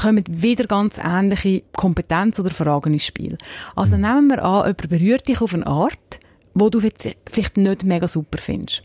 kommen 0.00 0.22
wieder 0.28 0.64
ganz 0.64 0.98
ähnliche 1.02 1.62
Kompetenz 1.74 2.38
oder 2.38 2.50
Fragen 2.50 2.92
ins 2.92 3.04
Spiel. 3.06 3.36
Also 3.74 3.96
Mhm. 3.96 4.02
nehmen 4.02 4.28
wir 4.28 4.44
an, 4.44 4.58
jemand 4.66 4.88
berührt 4.90 5.26
dich 5.28 5.40
auf 5.40 5.54
eine 5.54 5.66
Art, 5.66 6.20
wo 6.54 6.68
du 6.68 6.80
vielleicht 6.80 7.56
nicht 7.56 7.84
mega 7.84 8.06
super 8.06 8.38
findest. 8.38 8.82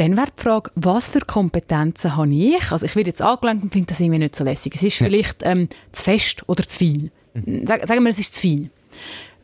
Dann 0.00 0.16
wäre 0.16 0.28
die 0.34 0.42
Frage, 0.42 0.70
was 0.76 1.10
für 1.10 1.20
Kompetenzen 1.20 2.16
habe 2.16 2.34
ich? 2.34 2.72
Also 2.72 2.86
ich 2.86 2.96
werde 2.96 3.10
jetzt 3.10 3.20
angelangt 3.20 3.64
und 3.64 3.70
finde 3.70 3.88
das 3.88 4.00
irgendwie 4.00 4.20
nicht 4.20 4.34
so 4.34 4.44
lässig. 4.44 4.74
Es 4.74 4.82
ist 4.82 4.96
vielleicht 4.96 5.42
ähm, 5.42 5.68
zu 5.92 6.04
fest 6.04 6.42
oder 6.46 6.66
zu 6.66 6.78
fein. 6.78 7.10
Mhm. 7.34 7.66
Sag, 7.66 7.86
sagen 7.86 8.02
wir, 8.02 8.08
es 8.08 8.18
ist 8.18 8.32
zu 8.32 8.40
fein. 8.40 8.70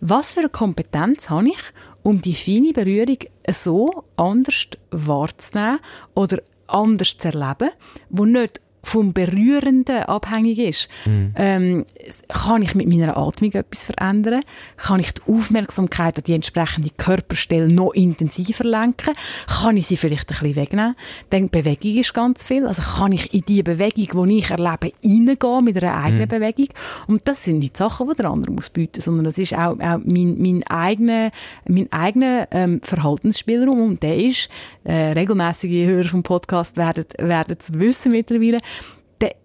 Was 0.00 0.32
für 0.32 0.40
eine 0.40 0.48
Kompetenz 0.48 1.28
habe 1.28 1.48
ich, 1.48 1.58
um 2.02 2.22
die 2.22 2.34
feine 2.34 2.72
Berührung 2.72 3.18
so 3.52 4.04
anders 4.16 4.68
wahrzunehmen 4.90 5.78
oder 6.14 6.38
anders 6.68 7.18
zu 7.18 7.28
erleben, 7.28 7.72
wo 8.08 8.25
nicht 8.25 8.62
vom 8.86 9.12
Berührenden 9.12 10.04
abhängig 10.04 10.58
ist. 10.60 10.88
Ähm, 11.36 11.84
s- 12.06 12.22
kann 12.28 12.62
ich 12.62 12.74
mit 12.76 12.86
meiner 12.88 13.16
Atmung 13.16 13.52
etwas 13.52 13.84
verändern? 13.86 14.42
Kann 14.76 15.00
ich 15.00 15.12
die 15.14 15.22
Aufmerksamkeit 15.26 16.16
an 16.18 16.24
die 16.24 16.34
entsprechende 16.34 16.90
Körperstelle 16.96 17.68
noch 17.68 17.92
intensiver 17.94 18.62
lenken? 18.64 19.14
Kann 19.48 19.76
ich 19.76 19.88
sie 19.88 19.96
vielleicht 19.96 20.30
ein 20.30 20.38
bisschen 20.38 20.56
wegnehmen? 20.56 20.94
Denn 21.32 21.48
Bewegung 21.50 21.96
ist 21.96 22.14
ganz 22.14 22.44
viel. 22.46 22.66
Also 22.66 22.82
kann 22.82 23.10
ich 23.12 23.34
in 23.34 23.42
die 23.48 23.62
Bewegung, 23.64 24.28
die 24.28 24.38
ich 24.38 24.50
erlebe, 24.50 24.92
reingehen 25.04 25.64
mit 25.64 25.82
einer 25.82 25.96
eigenen 26.04 26.28
Bewegung? 26.28 26.68
Und 27.08 27.22
das 27.26 27.42
sind 27.42 27.58
nicht 27.58 27.76
Sachen, 27.76 28.08
die 28.08 28.14
der 28.14 28.30
andere 28.30 28.52
muss 28.52 28.70
bieten, 28.70 29.02
sondern 29.02 29.24
das 29.24 29.36
ist 29.38 29.52
auch, 29.52 29.78
auch 29.80 29.98
mein, 30.04 30.36
mein 30.38 30.62
eigener, 30.68 31.32
mein 31.68 31.90
eigener 31.92 32.46
ähm, 32.52 32.80
Verhaltensspielraum 32.82 33.80
und 33.82 34.02
der 34.02 34.16
ist, 34.16 34.48
äh, 34.84 35.12
regelmäßige 35.12 35.86
Hörer 35.86 36.08
vom 36.08 36.22
Podcast 36.22 36.76
werden, 36.76 37.04
werden 37.18 37.56
es 37.60 37.72
wissen 37.72 38.12
mittlerweile, 38.12 38.58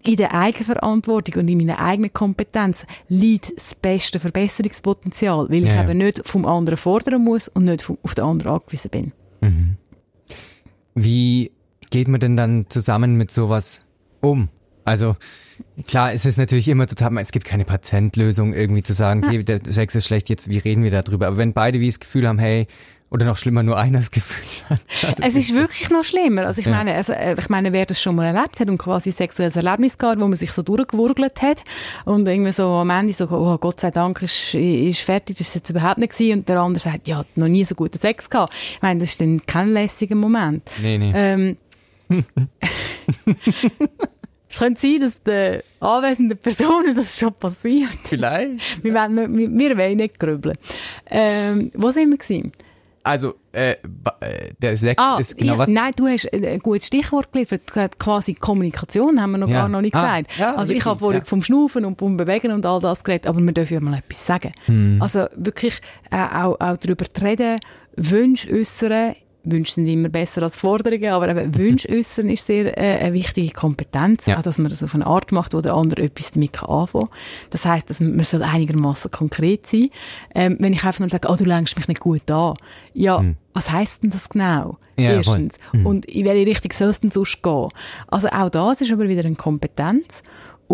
in 0.02 0.16
der 0.16 0.34
Eigenverantwortung 0.34 1.42
und 1.42 1.48
in 1.48 1.58
meiner 1.58 1.78
eigenen 1.78 2.12
Kompetenz 2.12 2.84
liegt 3.08 3.56
das 3.56 3.74
beste 3.74 4.20
Verbesserungspotenzial, 4.20 5.48
weil 5.48 5.62
ich 5.62 5.68
Ja, 5.68 5.76
ja. 5.76 5.84
eben 5.84 5.98
nicht 5.98 6.26
vom 6.28 6.44
anderen 6.44 6.76
fordern 6.76 7.22
muss 7.22 7.48
und 7.48 7.64
nicht 7.64 7.82
vom, 7.82 7.98
auf 8.02 8.14
den 8.14 8.24
anderen 8.24 8.52
angewiesen 8.52 8.90
bin. 8.90 9.12
Wie 10.94 11.52
geht 11.90 12.08
man 12.08 12.20
denn 12.20 12.36
dann 12.36 12.66
zusammen 12.68 13.16
mit 13.16 13.30
sowas 13.30 13.84
um? 14.20 14.48
Also 14.84 15.16
klar, 15.86 16.12
es 16.12 16.26
ist 16.26 16.38
natürlich 16.38 16.68
immer 16.68 16.86
total, 16.86 17.16
es 17.18 17.32
gibt 17.32 17.46
keine 17.46 17.64
Patentlösung 17.64 18.52
irgendwie 18.52 18.82
zu 18.82 18.92
sagen, 18.92 19.24
okay, 19.24 19.38
der 19.38 19.60
Sex 19.68 19.94
ist 19.94 20.06
schlecht, 20.06 20.28
jetzt 20.28 20.48
wie 20.48 20.58
reden 20.58 20.82
wir 20.82 20.90
darüber? 20.90 21.28
Aber 21.28 21.36
wenn 21.36 21.52
beide 21.52 21.80
wie 21.80 21.86
das 21.86 22.00
Gefühl 22.00 22.26
haben, 22.28 22.38
hey, 22.38 22.66
oder 23.12 23.26
noch 23.26 23.36
schlimmer, 23.36 23.62
nur 23.62 23.76
einer 23.78 23.98
das 23.98 24.10
Gefühl 24.10 24.44
hat. 24.70 24.80
Also 25.04 25.22
Es 25.22 25.36
ist 25.36 25.54
wirklich 25.54 25.90
noch 25.90 26.02
schlimmer. 26.02 26.46
Also 26.46 26.60
ich 26.60 26.66
Ja. 26.66 26.72
meine, 26.72 26.94
also, 26.94 27.12
äh, 27.12 27.36
ich 27.38 27.48
meine, 27.50 27.72
wer 27.72 27.84
das 27.86 28.00
schon 28.00 28.16
mal 28.16 28.24
erlebt 28.34 28.58
hat 28.58 28.68
und 28.68 28.78
quasi 28.78 29.10
ein 29.10 29.12
sexuelles 29.12 29.54
Erlebnis 29.54 29.98
gehabt, 29.98 30.18
wo 30.20 30.26
man 30.26 30.36
sich 30.36 30.50
so 30.52 30.62
durchgewurgelt 30.62 31.42
hat 31.42 31.62
und 32.06 32.26
irgendwie 32.26 32.52
so 32.52 32.66
am 32.68 32.88
Ende 32.90 33.12
so, 33.12 33.28
oh 33.30 33.58
Gott 33.58 33.80
sei 33.80 33.90
Dank 33.90 34.22
ist, 34.22 34.54
ist 34.54 35.00
fertig, 35.00 35.36
das 35.36 35.48
ist 35.48 35.54
jetzt 35.56 35.70
überhaupt 35.70 35.98
nicht 35.98 36.12
gewesen 36.12 36.38
und 36.40 36.48
der 36.48 36.58
andere 36.60 36.82
sagt, 36.82 37.06
ja, 37.06 37.22
noch 37.36 37.48
nie 37.48 37.64
so 37.64 37.74
guten 37.74 37.98
Sex 37.98 38.30
gehabt. 38.30 38.54
Ich 38.76 38.82
meine, 38.82 39.00
das 39.00 39.10
ist 39.10 39.20
dann 39.20 39.44
kein 39.44 39.72
lässiger 39.72 40.14
Moment. 40.16 40.70
Nee, 40.80 40.96
nee. 40.98 41.12
Ähm, 41.14 41.56
es 44.48 44.58
könnte 44.58 44.80
sein, 44.80 45.00
dass 45.00 45.22
den 45.22 45.60
anwesenden 45.80 46.38
Personen 46.38 46.94
das 46.94 47.18
schon 47.18 47.32
passiert. 47.34 47.96
Vielleicht. 48.04 48.82
Wir 48.84 48.94
wollen, 48.94 49.12
nicht- 49.14 49.58
wir, 49.58 49.68
wir 49.70 49.78
wollen 49.78 49.96
nicht 49.96 50.18
grübeln. 50.18 50.56
Ähm, 51.10 51.70
wo 51.74 51.90
sind 51.90 52.10
wir 52.10 52.18
gewesen? 52.18 52.52
Also, 53.04 53.34
äh, 53.52 53.72
äh, 53.72 53.76
der 54.60 54.76
Sex 54.76 55.02
Ah, 55.02 55.16
ist 55.18 55.36
genau 55.36 55.54
ich, 55.54 55.58
was? 55.58 55.68
Nein, 55.68 55.92
du 55.96 56.06
hast 56.06 56.32
ein 56.32 56.58
gutes 56.60 56.86
Stichwort 56.86 57.32
geliefert. 57.32 57.62
Quasi 57.98 58.34
Kommunikation 58.34 59.20
haben 59.20 59.32
wir 59.32 59.38
noch 59.38 59.48
Ja. 59.48 59.60
gar 59.62 59.68
noch 59.68 59.80
nicht 59.80 59.94
Ah, 59.96 60.20
gesagt. 60.20 60.38
ja, 60.38 60.54
also 60.54 60.72
ich 60.72 60.84
habe 60.84 60.98
vorhin 61.00 61.24
vom 61.24 61.42
Schnaufen 61.42 61.84
und 61.84 61.98
vom 61.98 62.16
Bewegen 62.16 62.52
und 62.52 62.64
all 62.64 62.80
das 62.80 63.02
geredet, 63.02 63.26
aber 63.26 63.40
wir 63.40 63.52
dürfen 63.52 63.74
ja 63.74 63.80
mal 63.80 63.98
etwas 63.98 64.24
sagen. 64.24 64.52
Hm. 64.66 64.98
Also 65.00 65.26
wirklich 65.34 65.80
äh, 66.10 66.16
auch, 66.16 66.60
auch 66.60 66.76
darüber 66.76 67.04
zu 67.12 67.24
reden, 67.24 67.58
Wünsche 67.96 68.50
äußern. 68.52 69.14
Wünsche 69.44 69.72
sind 69.74 69.86
immer 69.86 70.08
besser 70.08 70.42
als 70.42 70.56
Forderungen, 70.56 71.10
aber 71.12 71.28
eben 71.28 71.54
Wünsche 71.56 71.88
äußern 71.92 72.28
ist 72.30 72.46
sehr 72.46 72.76
äh, 72.78 72.98
eine 73.04 73.12
wichtige 73.12 73.52
Kompetenz, 73.52 74.26
Ja. 74.26 74.38
auch 74.38 74.42
dass 74.42 74.58
man 74.58 74.70
das 74.70 74.82
auf 74.82 74.94
eine 74.94 75.06
Art 75.06 75.32
macht, 75.32 75.54
wo 75.54 75.60
der 75.60 75.74
andere 75.74 76.02
etwas 76.02 76.32
damit 76.32 76.52
kann 76.52 76.68
anfangen 76.68 77.08
kann. 77.08 77.18
Das 77.50 77.64
heisst, 77.64 77.90
dass 77.90 78.00
man, 78.00 78.16
man 78.16 78.24
soll 78.24 78.42
einigermaßen 78.42 79.10
konkret 79.10 79.66
sein. 79.66 79.90
Ähm, 80.34 80.56
wenn 80.60 80.72
ich 80.72 80.84
einfach 80.84 81.00
nur 81.00 81.08
sage, 81.08 81.28
oh, 81.30 81.36
du 81.36 81.44
lenkst 81.44 81.76
mich 81.76 81.88
nicht 81.88 82.00
gut 82.00 82.30
an. 82.30 82.54
Ja, 82.94 83.24
was 83.54 83.70
heisst 83.70 84.02
denn 84.02 84.10
das 84.10 84.28
genau? 84.28 84.78
Ja. 84.96 85.12
Erstens. 85.14 85.56
Und 85.84 86.04
in 86.06 86.24
welche 86.26 86.46
Richtung 86.46 86.70
soll 86.72 86.88
es 86.88 87.00
denn 87.00 87.10
sonst 87.10 87.42
gehen? 87.42 87.68
Also 88.08 88.28
auch 88.28 88.50
das 88.50 88.80
ist 88.80 88.92
aber 88.92 89.08
wieder 89.08 89.24
eine 89.24 89.34
Kompetenz. 89.34 90.22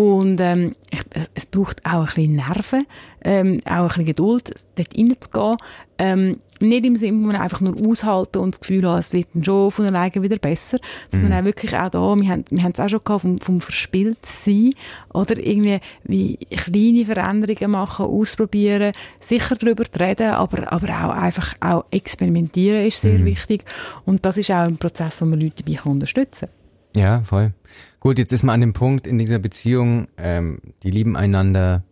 Und 0.01 0.39
ähm, 0.39 0.75
ich, 0.91 1.01
es- 1.35 1.45
braucht 1.47 1.85
auch 1.85 1.99
ein 1.99 2.05
bisschen 2.05 2.35
Nerven, 2.35 2.85
ähm, 3.21 3.59
auch 3.65 3.71
ein 3.71 3.87
bisschen 3.87 4.05
Geduld, 4.05 4.53
dort 4.75 4.97
reinzugehen. 4.97 5.57
Ähm, 5.97 6.37
nicht 6.61 6.85
im 6.85 6.95
Sinne, 6.95 7.17
wo 7.21 7.25
man 7.27 7.35
einfach 7.35 7.59
nur 7.59 7.75
aushalten 7.85 8.37
und 8.37 8.55
das 8.55 8.61
Gefühl 8.61 8.89
hat, 8.89 8.99
es 8.99 9.11
wird 9.11 9.27
dann 9.33 9.43
schon 9.43 9.71
von 9.71 9.85
alleine 9.87 10.21
wieder 10.23 10.37
besser, 10.37 10.77
sondern 11.09 11.33
auch 11.33 11.43
wirklich 11.45 11.75
auch 11.75 11.89
da, 11.89 12.15
wir 12.15 12.29
haben, 12.29 12.45
wir 12.49 12.63
haben 12.63 12.71
es 12.71 12.79
auch 12.79 12.87
schon 12.87 13.01
gehabt, 13.03 13.21
vom, 13.23 13.37
vom 13.39 13.59
Verspieltsein 13.59 14.73
oder? 15.13 15.37
Irgendwie 15.37 15.79
wie 16.03 16.37
kleine 16.37 17.03
Veränderungen 17.03 17.71
machen, 17.71 18.05
ausprobieren, 18.05 18.93
sicher 19.19 19.55
darüber 19.55 19.83
reden, 19.99 20.29
aber, 20.31 20.71
aber 20.71 20.87
auch 20.87 21.09
einfach 21.11 21.55
auch 21.59 21.83
experimentieren 21.91 22.85
ist 22.85 23.01
sehr 23.01 23.25
wichtig. 23.25 23.65
Und 24.05 24.25
das 24.25 24.37
ist 24.37 24.49
auch 24.51 24.65
ein 24.65 24.77
Prozess, 24.77 25.21
wo 25.21 25.25
man 25.25 25.41
Leute 25.41 25.61
dabei 25.63 25.77
kann 25.77 25.91
unterstützen. 25.91 26.47
Ja, 26.95 27.21
voll. 27.23 27.51
Gut, 27.99 28.17
jetzt 28.17 28.31
ist 28.31 28.43
man 28.43 28.53
an 28.55 28.61
dem 28.61 28.73
Punkt 28.73 29.07
in 29.07 29.17
dieser 29.17 29.39
Beziehung, 29.39 30.07
ähm, 30.17 30.59
die 30.83 30.91
lieben 30.91 31.17
einander, 31.17 31.83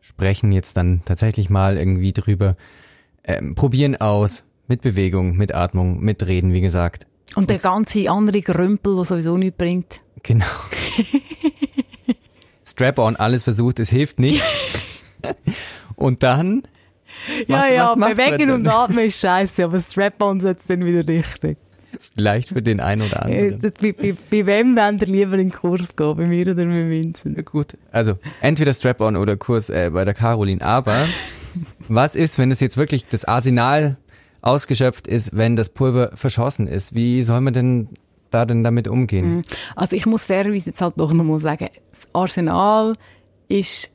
sprechen 0.00 0.50
jetzt 0.52 0.76
dann 0.76 1.02
tatsächlich 1.04 1.50
mal 1.50 1.76
irgendwie 1.76 2.12
drüber, 2.12 2.56
ähm, 3.24 3.54
probieren 3.54 3.96
aus, 3.96 4.44
mit 4.66 4.80
Bewegung, 4.80 5.36
mit 5.36 5.54
Atmung, 5.54 6.00
mit 6.00 6.26
Reden, 6.26 6.52
wie 6.52 6.60
gesagt. 6.62 7.06
Und 7.36 7.50
der 7.50 7.58
ganze 7.58 8.10
andere 8.10 8.40
Grümpel, 8.40 8.96
der 8.96 9.04
sowieso 9.04 9.36
nichts 9.36 9.58
bringt. 9.58 10.00
Genau. 10.22 10.46
Strap-on, 12.64 13.16
alles 13.16 13.42
versucht, 13.42 13.78
es 13.80 13.88
hilft 13.88 14.18
nicht. 14.18 14.42
Und 15.96 16.22
dann? 16.22 16.62
Was- 17.48 17.70
was 17.70 17.96
macht 17.96 17.98
man 17.98 18.16
bewegen 18.16 18.50
und 18.50 18.66
atmen 18.66 19.04
ist 19.06 19.20
scheiße, 19.20 19.64
aber 19.64 19.80
Strap-on 19.80 20.40
setzt 20.40 20.70
dann 20.70 20.84
wieder 20.84 21.06
richtig. 21.06 21.58
Vielleicht 22.14 22.48
für 22.50 22.62
den 22.62 22.80
einen 22.80 23.02
oder 23.02 23.26
Äh, 23.28 23.52
anderen. 23.52 23.72
bei, 23.80 23.92
bei, 23.92 24.14
bei 24.30 24.46
wem 24.46 24.76
wollt 24.76 25.00
ihr 25.02 25.06
lieber 25.08 25.32
in 25.34 25.38
den 25.48 25.52
Kurs 25.52 25.94
gehen? 25.96 26.16
Bei 26.16 26.26
mir 26.26 26.42
oder 26.42 26.54
bei 26.54 26.90
Vincent? 26.90 27.36
Ja, 27.36 27.42
gut. 27.42 27.76
Also, 27.92 28.18
entweder 28.40 28.72
Strap-on 28.74 29.16
oder 29.16 29.36
Kurs 29.36 29.70
äh, 29.70 29.90
bei 29.92 30.04
der 30.04 30.14
Caroline. 30.14 30.62
Aber 30.64 31.06
was 31.88 32.14
ist, 32.14 32.38
wenn 32.38 32.50
es 32.50 32.60
jetzt 32.60 32.76
wirklich 32.76 33.06
das 33.08 33.24
Arsenal 33.24 33.96
ausgeschöpft 34.42 35.06
ist, 35.06 35.36
wenn 35.36 35.56
das 35.56 35.68
Pulver 35.68 36.12
verschossen 36.14 36.66
ist? 36.66 36.94
Wie 36.94 37.22
soll 37.22 37.40
man 37.40 37.52
denn 37.52 37.88
da 38.30 38.44
denn 38.46 38.62
damit 38.64 38.86
umgehen? 38.88 39.42
Also 39.76 39.96
ich 39.96 40.06
muss 40.06 40.26
fairerweise 40.26 40.70
jetzt 40.70 40.80
halt 40.80 40.94
doch 40.96 41.12
nochmal 41.12 41.40
sagen, 41.40 41.68
das 41.90 42.08
Arsenal 42.12 42.94
ist 43.48 43.90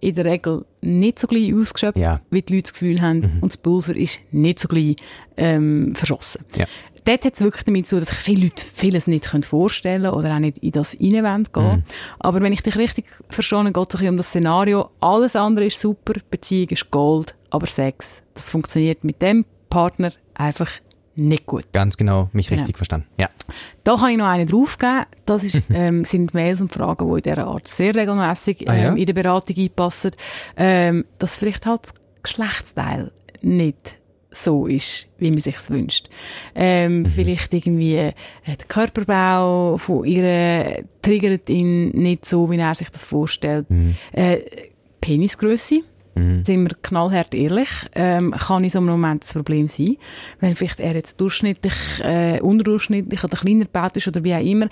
in 0.00 0.14
der 0.14 0.26
Regel 0.26 0.64
nicht 0.82 1.18
so 1.18 1.26
gleich 1.26 1.52
ausgeschöpft, 1.54 1.98
Ja. 1.98 2.20
wie 2.30 2.42
die 2.42 2.54
Leute 2.54 2.62
das 2.64 2.72
Gefühl 2.74 3.00
haben. 3.00 3.38
Und 3.40 3.52
das 3.52 3.56
Pulver 3.56 3.96
ist 3.96 4.20
nicht 4.30 4.58
so 4.60 4.68
gleich 4.68 4.96
ähm, 5.36 5.94
verschossen. 5.94 6.44
Ja. 6.56 6.66
Dort 7.04 7.24
hat 7.24 7.34
es 7.34 7.40
wirklich 7.40 7.64
damit 7.64 7.86
zu, 7.86 7.96
dass 7.98 8.08
sich 8.08 8.18
viele 8.18 8.44
Leute 8.44 8.62
vieles 8.64 9.06
nicht 9.06 9.26
können 9.26 9.42
vorstellen 9.42 10.06
oder 10.06 10.34
auch 10.34 10.38
nicht 10.38 10.58
in 10.58 10.72
das 10.72 10.96
rein 11.00 11.44
gehen. 11.52 11.84
Aber 12.18 12.40
wenn 12.40 12.52
ich 12.52 12.62
dich 12.62 12.76
richtig 12.76 13.06
verstehe, 13.28 13.70
geht 13.72 13.94
es 13.94 14.00
um 14.00 14.16
das 14.16 14.28
Szenario. 14.28 14.90
Alles 15.00 15.36
andere 15.36 15.66
ist 15.66 15.78
super, 15.80 16.14
Beziehung 16.30 16.68
ist 16.70 16.90
Gold, 16.90 17.34
aber 17.50 17.66
Sex, 17.66 18.22
das 18.34 18.50
funktioniert 18.50 19.04
mit 19.04 19.20
dem 19.20 19.44
Partner 19.68 20.12
einfach 20.34 20.70
nicht 21.16 21.46
gut. 21.46 21.64
Ganz 21.72 21.96
genau, 21.96 22.28
mich 22.32 22.48
Genau. 22.48 22.60
richtig 22.60 22.76
verstanden. 22.76 23.06
Ja. 23.18 23.28
Da 23.84 23.94
kann 23.96 24.10
ich 24.10 24.16
noch 24.16 24.26
einen 24.26 24.48
draufgeben. 24.48 25.04
Das 25.26 25.44
ist, 25.44 25.62
ähm, 25.70 26.04
sind 26.04 26.34
Mails 26.34 26.60
und 26.60 26.72
Fragen, 26.72 27.06
die 27.06 27.12
in 27.14 27.20
dieser 27.34 27.46
Art 27.46 27.68
sehr 27.68 27.94
regelmäßig 27.94 28.62
ähm, 28.62 28.68
Ah, 28.68 28.74
ja? 28.76 28.92
in 28.94 29.06
der 29.06 29.12
Beratung 29.12 29.56
einpassen. 29.56 30.10
Ähm, 30.56 31.04
dass 31.18 31.38
vielleicht 31.38 31.66
halt 31.66 31.82
das 31.84 31.94
Geschlechtsteil 32.22 33.12
nicht 33.42 33.96
so 34.34 34.66
ist, 34.66 35.08
wie 35.18 35.30
man 35.30 35.40
sich 35.40 35.56
wünscht. 35.70 36.08
Ähm, 36.54 37.06
Vielleicht 37.06 37.54
irgendwie 37.54 37.96
äh, 37.96 38.12
der 38.46 38.66
Körperbau 38.68 39.78
von 39.78 40.04
ihr 40.04 40.84
triggert 41.02 41.48
ihn 41.48 41.90
nicht 41.90 42.26
so, 42.26 42.50
wie 42.50 42.58
er 42.58 42.74
sich 42.74 42.90
das 42.90 43.04
vorstellt. 43.04 43.66
Äh, 44.12 44.38
Penisgröße 45.00 45.82
Mhm. 46.14 46.44
Sind 46.44 46.68
wir 46.68 46.76
knallhart 46.82 47.34
ehrlich, 47.34 47.68
ähm, 47.94 48.32
kann 48.32 48.62
in 48.62 48.70
so 48.70 48.78
einem 48.78 48.88
Moment 48.88 49.24
das 49.24 49.32
Problem 49.32 49.68
sein. 49.68 49.96
Wenn 50.40 50.54
vielleicht 50.54 50.80
er 50.80 50.94
jetzt 50.94 51.20
durchschnittlich, 51.20 51.74
äh, 52.02 52.40
unterdurchschnittlich 52.40 53.24
oder 53.24 53.36
kleiner 53.36 53.64
gebaut 53.64 53.96
ist 53.96 54.08
oder 54.08 54.22
wie 54.22 54.34
auch 54.34 54.44
immer, 54.44 54.68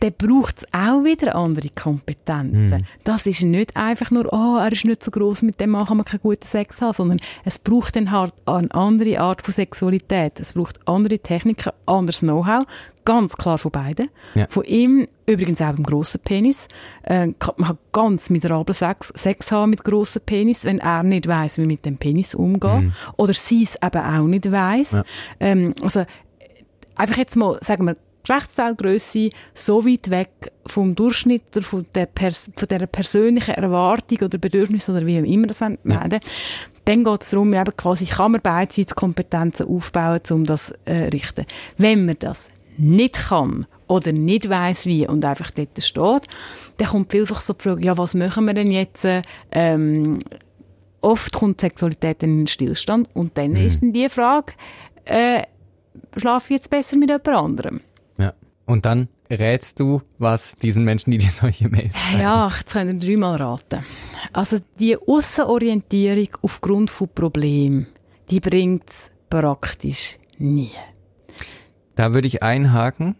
dann 0.00 0.12
braucht 0.16 0.58
es 0.58 0.66
auch 0.72 1.04
wieder 1.04 1.34
andere 1.34 1.68
Kompetenzen. 1.68 2.78
Mhm. 2.78 2.84
Das 3.04 3.26
ist 3.26 3.42
nicht 3.42 3.76
einfach 3.76 4.10
nur, 4.10 4.32
oh, 4.32 4.56
er 4.58 4.72
ist 4.72 4.86
nicht 4.86 5.04
so 5.04 5.10
groß, 5.10 5.42
mit 5.42 5.60
dem 5.60 5.74
kann 5.74 5.96
man 5.96 6.06
keinen 6.06 6.20
guten 6.20 6.46
Sex 6.46 6.80
haben, 6.80 6.94
sondern 6.94 7.20
es 7.44 7.58
braucht 7.58 7.96
dann 7.96 8.10
halt 8.10 8.32
eine 8.46 8.74
andere 8.74 9.20
Art 9.20 9.42
von 9.42 9.52
Sexualität. 9.52 10.40
Es 10.40 10.54
braucht 10.54 10.80
andere 10.86 11.18
Techniken, 11.18 11.70
anderes 11.84 12.20
Know-how, 12.20 12.64
ganz 13.04 13.36
klar 13.36 13.58
von 13.58 13.70
beiden. 13.70 14.08
Ja. 14.34 14.46
Von 14.48 14.64
ihm, 14.64 15.06
übrigens 15.26 15.60
auch 15.60 15.72
beim 15.74 15.84
grossen 15.84 16.20
Penis. 16.24 16.66
Äh, 17.02 17.26
man 17.26 17.38
kann 17.38 17.78
ganz 17.92 18.30
miserablen 18.30 18.74
Sex, 18.74 19.12
Sex 19.14 19.52
haben 19.52 19.70
mit 19.70 19.84
grossen 19.84 20.22
Penis, 20.24 20.64
wenn 20.64 20.78
er 20.78 21.02
nicht 21.02 21.28
weiß, 21.28 21.58
wie 21.58 21.66
mit 21.66 21.84
dem 21.84 21.98
Penis 21.98 22.34
umgehen. 22.34 22.86
Mhm. 22.86 22.92
Oder 23.18 23.34
sie 23.34 23.64
es 23.64 23.76
eben 23.82 24.02
auch 24.02 24.26
nicht 24.26 24.50
weiß. 24.50 24.92
Ja. 24.92 25.04
Ähm, 25.40 25.74
also, 25.82 26.06
einfach 26.94 27.18
jetzt 27.18 27.36
mal, 27.36 27.58
sagen 27.60 27.84
wir, 27.84 27.96
Geschlechtsteilgröße 28.22 29.30
so 29.54 29.84
weit 29.84 30.10
weg 30.10 30.52
vom 30.66 30.94
Durchschnitt 30.94 31.56
oder 31.56 31.64
von 31.64 31.86
der, 31.94 32.06
Pers 32.06 32.50
von 32.54 32.68
der 32.68 32.86
persönlichen 32.86 33.54
Erwartung 33.54 34.18
oder 34.22 34.38
Bedürfnis 34.38 34.88
oder 34.88 35.06
wie 35.06 35.18
immer 35.18 35.48
das 35.48 35.60
werden 35.60 35.78
ja. 35.84 36.08
dann 36.84 37.04
geht 37.04 37.22
es 37.22 37.30
darum, 37.30 37.54
eben 37.54 37.76
quasi 37.76 38.06
kann 38.06 38.32
man 38.32 38.40
Beidseitskompetenzen 38.40 39.66
aufbauen, 39.66 40.20
um 40.30 40.44
das 40.44 40.68
zu 40.68 40.74
äh, 40.84 41.08
richten. 41.08 41.46
Wenn 41.78 42.06
man 42.06 42.16
das 42.18 42.50
nicht 42.76 43.14
kann 43.28 43.66
oder 43.88 44.12
nicht 44.12 44.48
weiß 44.48 44.86
wie 44.86 45.06
und 45.06 45.24
einfach 45.24 45.50
dort 45.50 45.82
steht, 45.82 46.28
dann 46.78 46.88
kommt 46.88 47.10
vielfach 47.10 47.40
so 47.40 47.52
die 47.52 47.62
Frage, 47.62 47.84
ja, 47.84 47.98
was 47.98 48.14
machen 48.14 48.46
wir 48.46 48.54
denn 48.54 48.70
jetzt? 48.70 49.06
Ähm, 49.50 50.18
oft 51.00 51.32
kommt 51.34 51.60
Sexualität 51.60 52.22
in 52.22 52.38
den 52.38 52.46
Stillstand 52.46 53.08
und 53.14 53.36
dann 53.36 53.50
mhm. 53.50 53.56
ist 53.56 53.82
dann 53.82 53.92
die 53.92 54.08
Frage, 54.08 54.52
äh, 55.04 55.42
schlafe 56.16 56.46
ich 56.46 56.58
jetzt 56.58 56.70
besser 56.70 56.96
mit 56.96 57.10
jemand 57.10 57.28
anderem? 57.28 57.80
Und 58.70 58.86
dann 58.86 59.08
rätst 59.28 59.80
du 59.80 60.00
was 60.18 60.54
diesen 60.62 60.84
Menschen, 60.84 61.10
die 61.10 61.18
dir 61.18 61.30
solche 61.30 61.68
Mails 61.68 61.98
schreiben? 61.98 62.22
Ja, 62.22 62.48
jetzt 62.56 62.72
können 62.72 63.02
wir 63.02 63.08
dreimal 63.08 63.34
raten. 63.34 63.84
Also 64.32 64.58
die 64.78 64.96
Aussenorientierung 64.96 66.28
aufgrund 66.42 66.88
von 66.88 67.08
Problemen, 67.12 67.88
die 68.30 68.38
bringt 68.38 68.88
es 68.88 69.10
praktisch 69.28 70.20
nie. 70.38 70.70
Da 71.96 72.14
würde 72.14 72.28
ich 72.28 72.44
einhaken. 72.44 73.16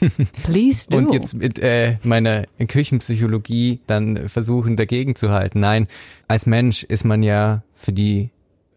Please 0.44 0.88
do. 0.88 0.98
Und 0.98 1.12
jetzt 1.12 1.34
mit 1.34 1.58
äh, 1.58 1.96
meiner 2.04 2.44
Küchenpsychologie 2.68 3.80
dann 3.88 4.28
versuchen 4.28 4.76
dagegen 4.76 5.16
zu 5.16 5.30
halten. 5.30 5.58
Nein, 5.58 5.88
als 6.28 6.46
Mensch 6.46 6.84
ist 6.84 7.04
man 7.04 7.24
ja 7.24 7.64
für 7.74 7.92
die 7.92 8.30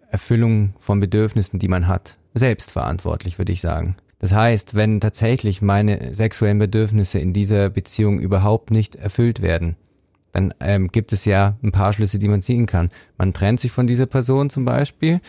Erfüllung 0.10 0.74
von 0.80 1.00
Bedürfnissen, 1.00 1.60
die 1.60 1.68
man 1.68 1.88
hat, 1.88 2.18
selbst 2.34 2.72
verantwortlich, 2.72 3.38
würde 3.38 3.52
ich 3.52 3.62
sagen. 3.62 3.96
Das 4.20 4.34
heißt, 4.34 4.76
wenn 4.76 5.00
tatsächlich 5.00 5.62
meine 5.62 6.14
sexuellen 6.14 6.60
Bedürfnisse 6.60 7.20
in 7.20 7.34
dieser 7.34 7.70
Beziehung 7.70 8.20
überhaupt 8.20 8.70
nicht 8.70 8.96
erfüllt 8.96 9.42
werden, 9.42 9.76
dann 10.32 10.54
ähm, 10.60 10.90
gibt 10.90 11.14
es 11.14 11.26
ja 11.26 11.58
ein 11.64 11.72
paar 11.72 11.94
Schlüsse, 11.94 12.20
die 12.20 12.28
man 12.28 12.42
ziehen 12.42 12.66
kann. 12.66 12.90
Man 13.18 13.34
trennt 13.34 13.60
sich 13.60 13.72
von 13.72 13.88
dieser 13.88 14.06
Person 14.06 14.50
zum 14.50 14.66
Beispiel, 14.66 15.20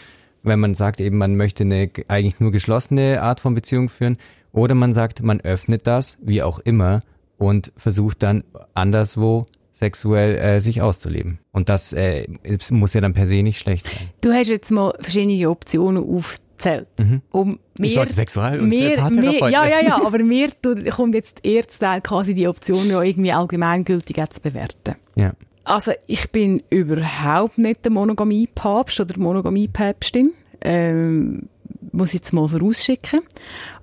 wenn 0.42 0.60
man 0.60 0.74
sagt 0.74 1.00
eben, 1.00 1.18
man 1.18 1.36
möchte 1.36 1.64
eine 1.64 1.90
eigentlich 2.08 2.40
nur 2.40 2.50
geschlossene 2.50 3.22
Art 3.22 3.40
von 3.40 3.54
Beziehung 3.54 3.88
führen, 3.88 4.16
oder 4.52 4.74
man 4.74 4.92
sagt, 4.92 5.22
man 5.22 5.40
öffnet 5.40 5.86
das, 5.86 6.18
wie 6.22 6.42
auch 6.42 6.58
immer, 6.58 7.02
und 7.38 7.72
versucht 7.76 8.22
dann 8.22 8.42
anderswo 8.74 9.46
sexuell 9.72 10.36
äh, 10.36 10.60
sich 10.60 10.82
auszuleben. 10.82 11.38
Und 11.52 11.68
das 11.68 11.92
äh, 11.92 12.26
muss 12.70 12.92
ja 12.92 13.00
dann 13.00 13.14
per 13.14 13.26
se 13.26 13.42
nicht 13.42 13.58
schlecht 13.58 13.86
sein. 13.86 14.08
Du 14.20 14.32
hast 14.32 14.48
jetzt 14.48 14.70
mal 14.70 14.92
verschiedene 15.00 15.48
Optionen 15.48 16.02
auf 16.02 16.36
zählt. 16.60 16.88
Mhm. 16.98 17.22
Und 17.30 17.58
wir, 17.76 17.86
ich 17.86 17.94
sollte 17.94 18.12
Sexual- 18.12 18.60
und 18.60 18.70
wir, 18.70 18.96
wir, 18.96 19.50
Ja, 19.50 19.66
ja, 19.66 19.80
ja, 19.80 20.04
aber 20.04 20.18
mir 20.18 20.50
kommt 20.90 21.14
jetzt 21.14 21.40
erst 21.42 21.80
quasi 22.02 22.34
die 22.34 22.46
Option, 22.46 22.88
ja 22.88 23.02
irgendwie 23.02 23.32
allgemeingültig 23.32 24.16
zu 24.30 24.40
bewerten. 24.40 24.96
Ja. 25.16 25.32
Also 25.64 25.92
ich 26.06 26.30
bin 26.30 26.62
überhaupt 26.70 27.58
nicht 27.58 27.84
der 27.84 27.92
Monogamie-Papst 27.92 29.00
oder 29.00 29.18
Monogamie-Päpstin. 29.18 30.32
Ähm, 30.62 31.48
muss 31.92 32.10
ich 32.10 32.14
jetzt 32.14 32.32
mal 32.32 32.46
vorausschicken. 32.48 33.20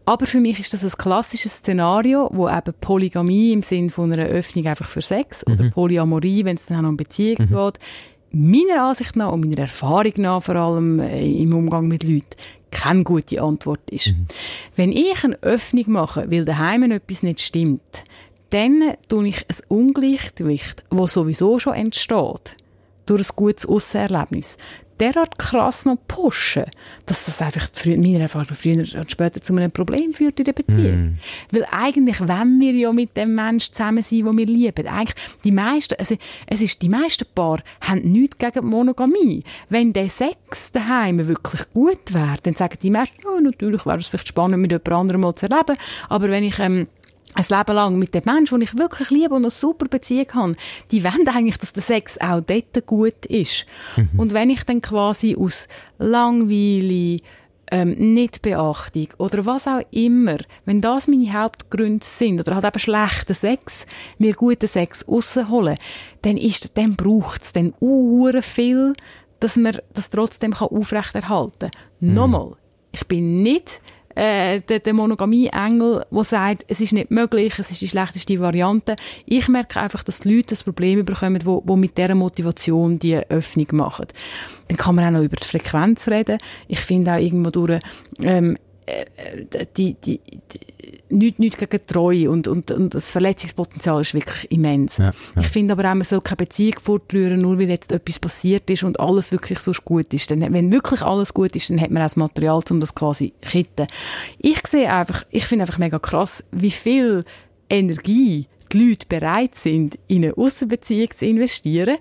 Aber 0.05 0.25
für 0.25 0.39
mich 0.39 0.60
ist 0.60 0.74
das 0.74 0.84
ein 0.84 0.91
klassisches 0.91 1.57
Szenario, 1.57 2.29
wo 2.31 2.48
eben 2.48 2.74
Polygamie 2.79 3.51
im 3.51 3.62
Sinne 3.62 3.89
von 3.89 4.12
einer 4.13 4.25
Öffnung 4.25 4.65
einfach 4.65 4.89
für 4.89 5.01
Sex 5.01 5.43
mhm. 5.46 5.53
oder 5.53 5.69
Polyamorie, 5.69 6.46
wenn 6.46 6.55
es 6.55 6.67
dann 6.67 6.86
auch 6.86 6.89
um 6.89 6.98
Beziehung 6.98 7.38
mhm. 7.39 7.55
geht, 7.55 7.79
meiner 8.31 8.84
Ansicht 8.84 9.15
nach 9.15 9.31
und 9.31 9.41
meiner 9.41 9.60
Erfahrung 9.60 10.13
nach 10.17 10.43
vor 10.43 10.55
allem 10.55 11.00
äh, 11.00 11.41
im 11.41 11.53
Umgang 11.53 11.88
mit 11.88 12.03
Leuten 12.03 12.36
keine 12.72 13.04
gute 13.04 13.42
Antwort 13.42 13.90
ist. 13.90 14.08
Mhm. 14.08 14.27
Wenn 14.75 14.92
ich 14.92 15.24
eine 15.24 15.42
Öffnung 15.42 15.92
mache, 15.92 16.30
weil 16.30 16.46
daheim 16.46 16.92
etwas 16.92 17.24
nicht 17.24 17.42
stimmt, 17.42 18.03
dann 18.50 18.94
tue 19.10 19.27
ich 19.27 19.46
ein 19.50 19.58
Ungleichgewicht, 19.68 20.84
das 20.90 21.14
sowieso 21.14 21.60
schon 21.60 21.74
entsteht, 21.74 22.58
durch 23.06 23.30
ein 23.30 23.36
gutes 23.36 23.66
Ausserlebnis, 23.66 24.58
derart 25.00 25.38
krass 25.38 25.86
noch 25.86 25.98
pushen, 26.07 26.66
dass 27.05 27.25
das 27.25 27.42
einfach 27.42 27.70
meiner 27.86 28.22
Erfahrung 28.22 28.55
früher 28.55 28.77
und 28.77 29.12
später 29.12 29.42
zu 29.42 29.55
einem 29.55 29.72
Problem 29.72 30.14
führt 30.14 30.40
in 30.40 30.46
der 30.46 30.53
Beziehung. 30.53 30.98
Mm. 30.98 31.18
Weil 31.51 31.68
eigentlich 31.72 32.20
wenn 32.20 32.60
wir 32.60 32.74
ja 32.74 32.92
mit 32.92 33.16
dem 33.16 33.36
Menschen 33.36 33.74
zusammen 33.74 34.01
sein, 34.01 34.25
den 34.25 34.38
wir 34.38 34.46
lieben. 34.46 34.88
Eigentlich 34.88 35.16
die 35.44 35.51
meisten, 35.51 35.96
also 36.00 36.16
es 36.48 36.62
ist, 36.62 36.81
die 36.81 36.90
meisten 36.90 37.25
Paare 37.33 37.64
haben 37.81 38.01
nichts 38.01 38.38
gegen 38.38 38.68
Monogamie. 38.68 39.44
Wenn 39.70 39.94
der 39.94 40.10
Sex 40.10 40.72
daheim 40.72 41.27
wirklich 41.27 41.62
gut 41.74 42.14
wäre, 42.14 42.38
dann 42.44 42.53
sagen 42.53 42.77
die 42.81 42.90
meisten, 42.90 43.16
oh, 43.27 43.40
natürlich 43.40 43.86
wäre 43.86 44.00
es 44.00 44.07
vielleicht 44.07 44.27
spannend, 44.27 44.62
mit 44.62 44.72
jemand 44.72 44.90
anderem 44.90 45.22
mal 45.22 45.36
zu 45.36 45.48
erleben, 45.48 45.77
aber 46.10 46.29
wenn 46.29 46.44
ich 46.44 46.60
ähm, 46.60 46.88
ein 47.33 47.46
Leben 47.50 47.75
lang 47.75 48.00
mit 48.00 48.13
dem 48.13 48.24
Menschen, 48.25 48.55
den 48.55 48.63
ich 48.63 48.77
wirklich 48.77 49.09
liebe 49.09 49.35
und 49.35 49.44
eine 49.44 49.51
super 49.51 49.87
Beziehung 49.87 50.27
habe, 50.33 50.55
die 50.92 51.03
wollen 51.03 51.27
eigentlich, 51.27 51.57
dass 51.57 51.74
der 51.74 51.83
Sex 51.83 52.18
auch 52.20 52.42
dort 52.42 52.85
gut 52.85 53.25
ist. 53.27 53.66
Mhm. 53.96 54.20
Und 54.20 54.33
wenn 54.33 54.50
ich 54.50 54.63
dann 54.63 54.81
quasi 54.81 55.35
aus 55.35 55.68
Langweile, 56.00 57.20
ähm, 57.70 58.13
Nichtbeachtung 58.13 59.09
oder 59.18 59.46
was 59.46 59.68
auch 59.68 59.81
immer, 59.92 60.37
wenn 60.66 60.81
das 60.81 61.07
meine 61.07 61.33
Hauptgründe 61.33 62.05
sind 62.05 62.40
oder 62.40 62.55
halt 62.55 62.66
eben 62.66 62.79
schlechter 62.79 63.33
Sex, 63.33 63.85
mir 64.18 64.33
guten 64.33 64.68
Sex 64.68 65.05
rausholen, 65.07 65.77
dann 66.22 66.37
ist, 66.37 66.77
dann 66.77 66.96
braucht 66.96 67.44
es 67.44 67.53
dann 67.53 67.74
uhren 67.79 68.42
viel, 68.42 68.94
dass 69.40 69.57
man 69.57 69.77
das 69.94 70.09
trotzdem 70.09 70.53
aufrechterhalten 70.53 71.72
kann. 71.72 71.81
Mhm. 72.00 72.13
Nochmal, 72.13 72.51
ich 72.92 73.05
bin 73.05 73.44
nicht 73.44 73.81
äh, 74.18 74.62
der, 74.62 74.80
der 74.80 74.94
Monogamie-Engel, 74.94 76.06
der 76.10 76.24
sagt, 76.24 76.66
es 76.68 76.82
ist 76.82 76.94
nicht 76.94 77.12
möglich, 77.12 77.60
es 77.60 77.72
ist 77.72 77.82
die 77.82 77.88
schlechteste 77.88 78.40
Variante. 78.40 78.96
Ich 79.25 79.48
merke 79.48 79.80
einfach, 79.80 80.03
dass 80.03 80.22
die 80.22 80.34
Leute 80.34 80.48
das 80.50 80.64
Problem 80.64 81.06
bekommen, 81.06 81.40
wo, 81.46 81.62
wo 81.66 81.75
mit 81.75 81.98
dieser 81.98 82.16
Motivation 82.16 82.98
die 82.98 83.16
Öffnung 83.16 83.68
machen. 83.74 84.08
Dann 84.68 84.77
kann 84.77 84.96
man 84.96 85.06
auch 85.06 85.20
noch 85.20 85.24
über 85.24 85.36
die 85.38 85.48
Frequenz 85.48 86.08
reden. 86.08 86.40
Ich 86.68 86.80
finde 86.80 87.14
auch 87.14 87.20
irgendwo 87.20 87.51
durch, 87.51 87.80
ähm, 88.24 88.56
äh, 88.56 88.67
die, 89.76 89.96
die, 89.96 90.20
die, 90.52 90.60
nicht, 91.10 91.40
nicht 91.40 91.58
gegen 91.58 91.86
Treue 91.86 92.30
und, 92.30 92.48
und, 92.48 92.72
und 92.72 92.94
das 92.94 93.12
Verletzungspotenzial 93.12 94.02
ist 94.02 94.14
wirklich 94.14 94.50
immens. 94.52 94.98
Ja, 94.98 95.06
ja. 95.06 95.14
Ich 95.42 95.48
finde 95.48 95.74
aber 95.74 95.84
auch, 95.90 95.96
man 95.96 96.04
soll 96.04 96.22
keine 96.22 96.38
Beziehung 96.38 96.80
fortrühren, 96.82 97.42
nur 97.42 97.60
weil 97.60 97.70
jetzt 97.70 97.92
etwas 97.92 98.20
passiert 98.20 98.70
ist 98.70 98.84
und 98.84 99.00
alles 99.00 99.32
wirklich 99.32 99.60
so 99.60 99.72
gut 99.84 100.14
ist. 100.14 100.30
Denn 100.30 100.42
wenn 100.54 100.72
wirklich 100.72 101.02
alles 101.02 101.34
gut 101.34 101.56
ist, 101.56 101.70
dann 101.70 101.82
hat 101.82 101.92
man 101.92 102.02
auch 102.02 102.08
das 102.08 102.16
Material, 102.16 102.62
um 102.70 102.80
das 102.80 102.96
quasi 102.96 103.34
zu 103.42 103.50
kitten. 103.50 103.88
Ich 104.40 104.66
sehe 104.66 104.92
einfach, 104.92 105.24
ich 105.32 105.46
finde 105.46 105.64
einfach 105.64 105.78
mega 105.78 106.00
krass, 106.00 106.44
wie 106.52 106.72
viel 106.72 107.26
Energie 107.70 108.48
die 108.72 108.90
Leute 108.90 109.08
bereit 109.08 109.56
sind, 109.56 109.98
in 110.08 110.26
eine 110.26 110.38
Aussenbeziehung 110.38 111.10
zu 111.16 111.26
investieren 111.26 111.98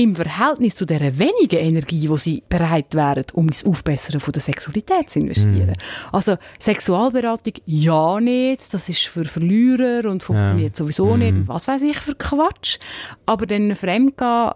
im 0.00 0.14
Verhältnis 0.14 0.76
zu 0.76 0.86
der 0.86 1.18
wenigen 1.18 1.58
Energie, 1.58 2.08
die 2.08 2.16
sie 2.16 2.42
bereit 2.48 2.94
wären, 2.94 3.24
um 3.34 3.48
ins 3.48 3.66
Aufbessern 3.66 4.18
von 4.18 4.32
der 4.32 4.40
Sexualität 4.40 5.10
zu 5.10 5.18
investieren. 5.18 5.74
Mm. 5.76 6.14
Also 6.14 6.38
Sexualberatung 6.58 7.52
ja 7.66 8.18
nicht, 8.18 8.72
das 8.72 8.88
ist 8.88 9.02
für 9.08 9.26
Verlierer 9.26 10.08
und 10.08 10.22
funktioniert 10.22 10.70
ja. 10.70 10.76
sowieso 10.76 11.16
mm. 11.16 11.18
nicht, 11.18 11.34
was 11.48 11.68
weiß 11.68 11.82
ich 11.82 11.98
für 11.98 12.14
Quatsch. 12.14 12.78
Aber 13.26 13.44
dann 13.44 13.76
fremdgehen, 13.76 14.52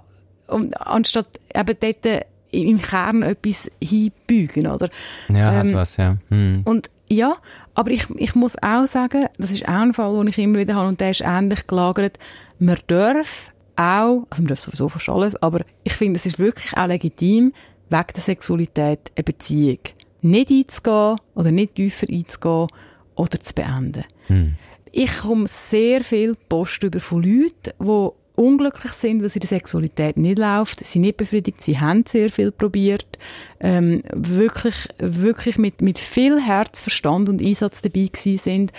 und 0.47 0.81
anstatt 0.81 1.29
eben 1.55 1.77
dort 1.79 2.27
im 2.51 2.81
Kern 2.81 3.23
etwas 3.23 3.71
hinbügen, 3.83 4.67
oder? 4.67 4.89
Ja, 5.29 5.61
ähm, 5.61 5.69
hat 5.69 5.75
was, 5.75 5.99
ja. 5.99 6.17
Mm. 6.31 6.63
Und 6.65 6.89
ja, 7.11 7.37
aber 7.75 7.91
ich, 7.91 8.09
ich 8.17 8.35
muss 8.35 8.57
auch 8.63 8.87
sagen, 8.87 9.27
das 9.37 9.51
ist 9.51 9.69
auch 9.69 9.73
ein 9.73 9.93
Fall, 9.93 10.15
den 10.15 10.29
ich 10.29 10.39
immer 10.39 10.59
wieder 10.59 10.77
habe 10.77 10.89
und 10.89 11.01
der 11.01 11.11
ist 11.11 11.21
ähnlich 11.21 11.67
gelagert, 11.67 12.19
man 12.59 12.79
darf 12.87 13.53
auch, 13.77 14.27
also 14.31 14.43
man 14.43 14.47
darf 14.49 14.61
sowieso 14.61 14.89
fast 14.89 15.09
alles, 15.09 15.37
aber 15.37 15.65
ich 15.83 15.95
finde, 15.95 16.19
es 16.19 16.27
ist 16.27 16.39
wirklich 16.39 16.77
auch 16.77 16.87
legitim, 16.87 17.53
wegen 17.91 18.07
der 18.15 18.23
Sexualität 18.23 19.13
eine 19.15 19.25
Beziehung 19.25 19.79
nicht 20.23 20.51
einzugehen 20.51 21.17
oder 21.35 21.51
nicht 21.51 21.75
tiefer 21.75 22.07
einzugehen 22.11 22.69
oder 23.15 23.41
zu 23.41 23.55
beenden. 23.55 24.05
Hm. 24.29 24.55
Ich 24.91 25.19
komme 25.19 25.47
sehr 25.47 26.03
viel 26.03 26.37
Post 26.49 26.83
über 26.83 27.01
von 27.01 27.23
Leuten, 27.23 27.73
die 27.81 28.41
unglücklich 28.41 28.93
sind, 28.93 29.23
weil 29.23 29.29
sie 29.29 29.41
die 29.41 29.47
Sexualität 29.47 30.17
nicht 30.17 30.39
läuft, 30.39 30.85
sie 30.85 30.99
nicht 30.99 31.17
befriedigt, 31.17 31.63
sie 31.63 31.79
haben 31.79 32.05
sehr 32.07 32.31
viel 32.31 32.51
probiert, 32.51 33.19
ähm, 33.61 34.03
wirklich, 34.13 34.89
wirklich 34.99 35.59
mit, 35.59 35.81
mit 35.81 35.99
viel 35.99 36.41
Herz, 36.41 36.81
Verstand 36.81 37.29
und 37.29 37.43
Einsatz 37.43 37.83
dabei 37.83 38.07
gewesen 38.13 38.39
sind. 38.39 38.73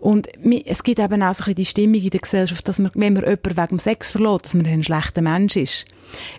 Und 0.00 0.28
es 0.66 0.82
gibt 0.82 0.98
eben 0.98 1.22
auch 1.22 1.34
so 1.34 1.44
ein 1.44 1.54
die 1.54 1.64
Stimmung 1.64 2.00
in 2.00 2.10
der 2.10 2.20
Gesellschaft, 2.20 2.66
dass 2.66 2.78
man, 2.78 2.90
wenn 2.94 3.12
man 3.12 3.22
jemanden 3.22 3.56
wegen 3.56 3.78
Sex 3.78 4.10
verlässt, 4.10 4.46
dass 4.46 4.54
man 4.54 4.66
ein 4.66 4.82
schlechter 4.82 5.22
Mensch 5.22 5.56
ist. 5.56 5.86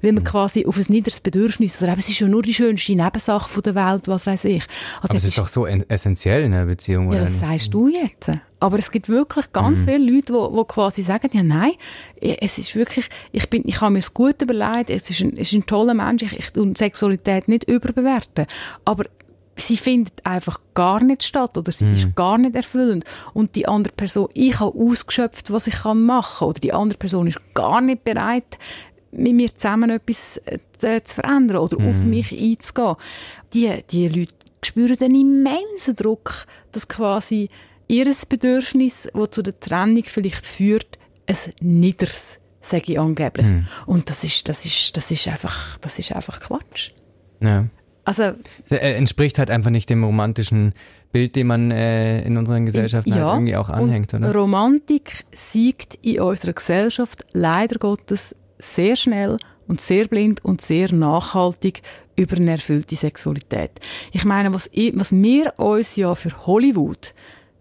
Weil 0.01 0.11
man 0.13 0.23
mhm. 0.23 0.27
quasi 0.27 0.65
auf 0.65 0.77
ein 0.77 0.85
niederes 0.89 1.19
Bedürfnis, 1.19 1.81
oder 1.81 1.91
eben, 1.91 1.99
es 1.99 2.09
ist 2.09 2.19
ja 2.19 2.27
nur 2.27 2.41
die 2.41 2.53
schönste 2.53 2.93
Nebensache 2.93 3.61
der 3.61 3.75
Welt, 3.75 4.07
was 4.07 4.27
weiß 4.27 4.45
ich. 4.45 4.63
Also 4.97 5.09
Aber 5.09 5.15
es 5.15 5.23
ist, 5.23 5.37
doch 5.37 5.47
so 5.47 5.65
essentiell 5.65 6.43
in 6.43 6.53
einer 6.53 6.65
Beziehung, 6.65 7.11
Ja, 7.11 7.23
das 7.23 7.39
sagst 7.39 7.73
du 7.73 7.87
jetzt. 7.87 8.29
Aber 8.59 8.79
es 8.79 8.91
gibt 8.91 9.09
wirklich 9.09 9.51
ganz 9.51 9.81
mhm. 9.81 9.85
viele 9.85 10.11
Leute, 10.11 10.33
die, 10.33 10.57
die 10.57 10.63
quasi 10.67 11.03
sagen, 11.03 11.29
ja 11.33 11.43
nein, 11.43 11.71
es 12.21 12.57
ist 12.57 12.75
wirklich, 12.75 13.09
ich 13.33 13.49
bin, 13.49 13.63
ich 13.65 13.81
habe 13.81 13.91
mir 13.91 13.99
es 13.99 14.13
gut 14.13 14.41
überlegt, 14.41 14.89
es 14.89 15.09
ist 15.09 15.19
ein, 15.19 15.33
es 15.33 15.51
ist 15.51 15.53
ein 15.53 15.65
toller 15.65 15.93
Mensch, 15.93 16.23
ich, 16.23 16.33
ich 16.33 16.55
und 16.55 16.77
Sexualität 16.77 17.49
nicht 17.49 17.65
überbewerten. 17.93 18.47
Aber 18.85 19.05
sie 19.55 19.77
findet 19.77 20.25
einfach 20.25 20.59
gar 20.73 21.03
nicht 21.03 21.23
statt 21.23 21.57
oder 21.57 21.71
sie 21.71 21.85
mm. 21.85 21.93
ist 21.93 22.15
gar 22.15 22.37
nicht 22.37 22.55
erfüllend. 22.55 23.05
Und 23.33 23.55
die 23.55 23.67
andere 23.67 23.93
Person, 23.93 24.29
ich 24.33 24.59
habe 24.59 24.77
ausgeschöpft, 24.77 25.51
was 25.51 25.67
ich 25.67 25.75
kann 25.75 26.05
machen 26.05 26.47
oder 26.47 26.59
die 26.59 26.73
andere 26.73 26.97
Person 26.97 27.27
ist 27.27 27.39
gar 27.53 27.81
nicht 27.81 28.03
bereit, 28.03 28.57
mit 29.11 29.35
mir 29.35 29.55
zusammen 29.55 29.91
etwas 29.91 30.41
äh, 30.45 31.03
zu 31.03 31.15
verändern 31.15 31.57
oder 31.57 31.79
mm. 31.79 31.87
auf 31.87 31.95
mhm. 31.97 32.09
mich 32.09 32.31
einzugehen. 32.31 32.95
Die, 33.53 33.83
die 33.91 34.07
Leute 34.07 34.33
spüren 34.63 34.97
einen 35.01 35.21
immensen 35.21 35.95
Druck, 35.95 36.45
dass 36.71 36.87
quasi 36.87 37.49
ihr 37.87 38.11
Bedürfnis, 38.27 39.07
das 39.13 39.31
zu 39.31 39.43
der 39.43 39.59
Trennung 39.59 40.03
vielleicht 40.03 40.45
führt, 40.45 40.97
ein 41.27 41.37
niederes 41.61 42.39
sage 42.63 42.93
ich 42.93 42.99
angeblich. 42.99 43.45
Mm. 43.45 43.67
Und 43.85 44.09
das 44.09 44.23
ist, 44.23 44.47
das 44.49 44.65
ist, 44.65 44.95
das 44.95 45.11
ist 45.11 45.27
einfach, 45.27 45.77
das 45.79 45.99
ist 45.99 46.11
einfach 46.13 46.39
Quatsch. 46.39 46.91
Ja. 47.41 47.67
Also, 48.05 48.33
er 48.69 48.97
entspricht 48.97 49.39
halt 49.39 49.49
einfach 49.49 49.69
nicht 49.71 49.89
dem 49.89 50.03
romantischen 50.03 50.73
Bild, 51.11 51.35
dem 51.35 51.47
man 51.47 51.71
äh, 51.71 52.21
in 52.23 52.37
unseren 52.37 52.65
Gesellschaften 52.65 53.11
ja, 53.11 53.15
halt 53.17 53.35
irgendwie 53.35 53.55
auch 53.55 53.69
anhängt, 53.69 54.13
oder? 54.13 54.33
Romantik 54.33 55.23
siegt 55.31 55.95
in 56.01 56.19
unserer 56.19 56.53
Gesellschaft 56.53 57.25
leider 57.31 57.77
Gottes 57.77 58.35
sehr 58.59 58.95
schnell 58.95 59.37
und 59.67 59.79
sehr 59.79 60.07
blind 60.07 60.43
und 60.43 60.61
sehr 60.61 60.93
nachhaltig 60.93 61.81
über 62.15 62.35
eine 62.37 62.51
erfüllte 62.51 62.95
Sexualität. 62.95 63.71
Ich 64.11 64.25
meine, 64.25 64.53
was, 64.53 64.69
was 64.93 65.11
wir 65.11 65.53
uns 65.57 65.95
ja 65.95 66.13
für 66.15 66.45
Hollywood 66.45 67.13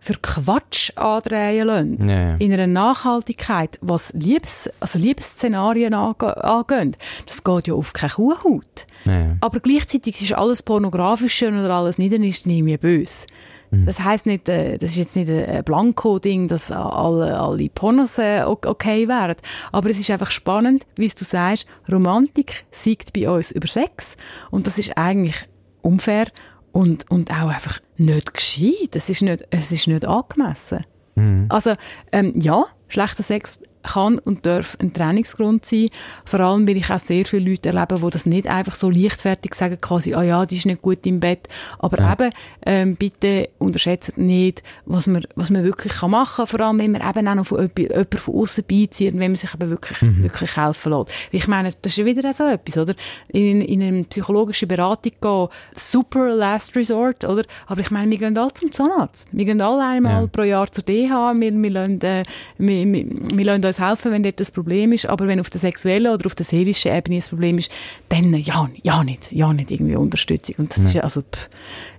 für 0.03 0.15
Quatsch 0.21 0.91
andrehen 0.97 1.67
lassen. 1.69 2.09
Ja, 2.09 2.35
In 2.35 2.53
einer 2.53 2.67
Nachhaltigkeit, 2.67 3.79
was 3.81 4.13
Liebes, 4.15 4.69
also 4.81 4.99
Liebesszenarien 4.99 5.95
angeht, 5.95 6.99
das 7.27 7.45
geht 7.45 7.69
ja 7.69 7.75
auf 7.75 7.93
keine 7.93 8.13
Kuhhaut. 8.13 8.87
Ja. 9.05 9.37
Aber 9.41 9.61
gleichzeitig 9.61 10.21
ist 10.21 10.33
alles 10.33 10.63
Pornografische 10.63 11.49
oder 11.49 11.71
alles 11.71 11.99
ist 11.99 12.47
nicht 12.47 12.65
mehr 12.65 12.79
böse. 12.79 13.27
Mhm. 13.71 13.87
Das 13.87 14.03
heisst 14.03 14.27
nicht, 14.27 14.49
äh, 14.49 14.77
das 14.77 14.91
ist 14.91 14.97
jetzt 14.97 15.17
nicht 15.17 15.31
ein 15.31 15.63
Blanko-Ding, 15.63 16.49
dass 16.49 16.73
alle, 16.73 17.39
alle 17.39 17.69
Pornos 17.69 18.19
äh, 18.19 18.43
okay 18.45 19.07
wären. 19.07 19.37
Aber 19.71 19.89
es 19.89 20.01
ist 20.01 20.11
einfach 20.11 20.33
spannend, 20.33 20.85
wie 20.97 21.07
du 21.07 21.25
sagst, 21.25 21.67
Romantik 21.91 22.65
siegt 22.73 23.13
bei 23.13 23.31
uns 23.31 23.53
über 23.53 23.69
Sex. 23.69 24.17
Und 24.51 24.67
das 24.67 24.79
ist 24.79 24.99
eigentlich 24.99 25.47
unfair 25.81 26.27
und, 26.73 27.11
und 27.11 27.31
auch 27.31 27.49
einfach 27.49 27.81
nicht 27.97 28.35
gescheit. 28.35 28.95
Es 28.95 29.09
ist 29.09 29.23
nicht, 29.23 29.45
es 29.51 29.73
ist 29.73 29.87
nicht 29.87 30.05
angemessen. 30.05 30.85
Mhm. 31.15 31.47
Also, 31.49 31.75
ähm, 32.11 32.33
ja, 32.37 32.67
schlechter 32.89 33.23
Sex 33.23 33.61
kann 33.83 34.19
und 34.19 34.47
darf 34.47 34.77
ein 34.81 34.93
Trainingsgrund 34.93 35.65
sein. 35.65 35.89
Vor 36.25 36.41
allem, 36.41 36.69
weil 36.69 36.77
ich 36.77 36.91
auch 36.91 36.99
sehr 36.99 37.25
viele 37.25 37.51
Leute 37.51 37.71
erlebe, 37.71 38.01
die 38.03 38.11
das 38.11 38.27
nicht 38.27 38.47
einfach 38.47 38.75
so 38.75 38.91
leichtfertig 38.91 39.55
sagen, 39.55 39.81
quasi, 39.81 40.15
ah 40.15 40.21
oh 40.21 40.23
ja, 40.23 40.47
die 40.47 40.57
ist 40.57 40.67
nicht 40.67 40.83
gut 40.83 41.05
im 41.07 41.21
Bett. 41.21 41.49
Aber 41.79 41.99
ja. 41.99 42.13
eben, 42.13 42.31
ähm, 42.65 42.97
bitte 42.97 43.49
unterschätzt 43.59 44.19
nicht, 44.19 44.63
was 44.85 45.07
man, 45.07 45.25
was 45.35 45.51
man 45.51 45.65
wirklich 45.65 45.93
kann 45.93 46.11
machen 46.11 46.37
kann. 46.37 46.47
Vor 46.47 46.61
allem, 46.61 46.79
wenn 46.79 46.93
man 46.93 47.09
eben 47.09 47.29
auch 47.29 47.35
noch 47.35 47.47
von 47.47 47.71
jemandem 47.77 48.19
von 48.19 48.35
außen 48.35 48.65
beizieht 48.69 49.15
und 49.15 49.21
wenn 49.21 49.33
man 49.33 49.37
sich 49.37 49.53
eben 49.55 49.71
wirklich, 49.71 50.03
mhm. 50.03 50.23
wirklich 50.23 50.57
helfen 50.57 50.93
lässt. 50.93 51.11
Ich 51.31 51.49
meine, 51.49 51.71
das 51.83 51.99
ist 51.99 52.05
wieder 52.05 52.33
so 52.33 52.45
etwas, 52.45 52.79
oder? 52.79 52.95
In, 53.29 53.61
in 53.61 53.83
eine 53.83 54.05
psychologische 54.05 54.67
Beratung 54.67 55.13
gehen, 55.21 55.49
super 55.75 56.35
last 56.35 56.77
resort, 56.77 57.25
oder? 57.25 57.45
Aber 57.67 57.81
ich 57.81 57.91
meine, 57.91 58.11
wir 58.11 58.19
gehen 58.19 58.37
alle 58.39 58.53
zum 58.53 58.71
Zahnarzt. 58.71 59.29
Wir 59.33 59.45
gehen 59.45 59.61
alle 59.61 59.85
einmal 59.85 60.23
ja. 60.23 60.27
pro 60.29 60.43
Jahr 60.43 60.71
zur 60.71 60.85
DH, 60.85 61.35
wir, 61.35 61.63
wir, 61.63 61.71
lassen, 61.71 62.01
äh, 62.03 62.23
wir, 62.59 62.93
wir, 62.93 63.07
wir 63.35 63.45
lassen 63.45 63.72
uns 63.73 63.79
helfen, 63.79 64.13
wenn 64.13 64.23
dort 64.23 64.41
das 64.41 64.51
Problem 64.51 64.93
ist, 64.93 65.07
aber 65.07 65.27
wenn 65.27 65.41
auf 65.41 65.51
der 65.51 65.61
sexuellen 65.61 66.13
oder 66.13 66.27
auf 66.27 66.35
der 66.35 66.47
seelischen 66.47 66.95
Ebene 66.95 67.17
das 67.17 67.29
Problem 67.29 67.59
ist, 67.59 67.71
dann 68.09 68.33
ja, 68.35 68.69
ja 68.83 69.05
nicht, 69.05 69.33
ja 69.33 69.53
nicht 69.53 69.71
irgendwie 69.71 69.97
Unterstützung. 69.97 70.57
Und 70.59 70.77
das 70.77 70.95
ja. 70.95 71.01
ist 71.01 71.05
also, 71.05 71.23
pff, 71.23 71.49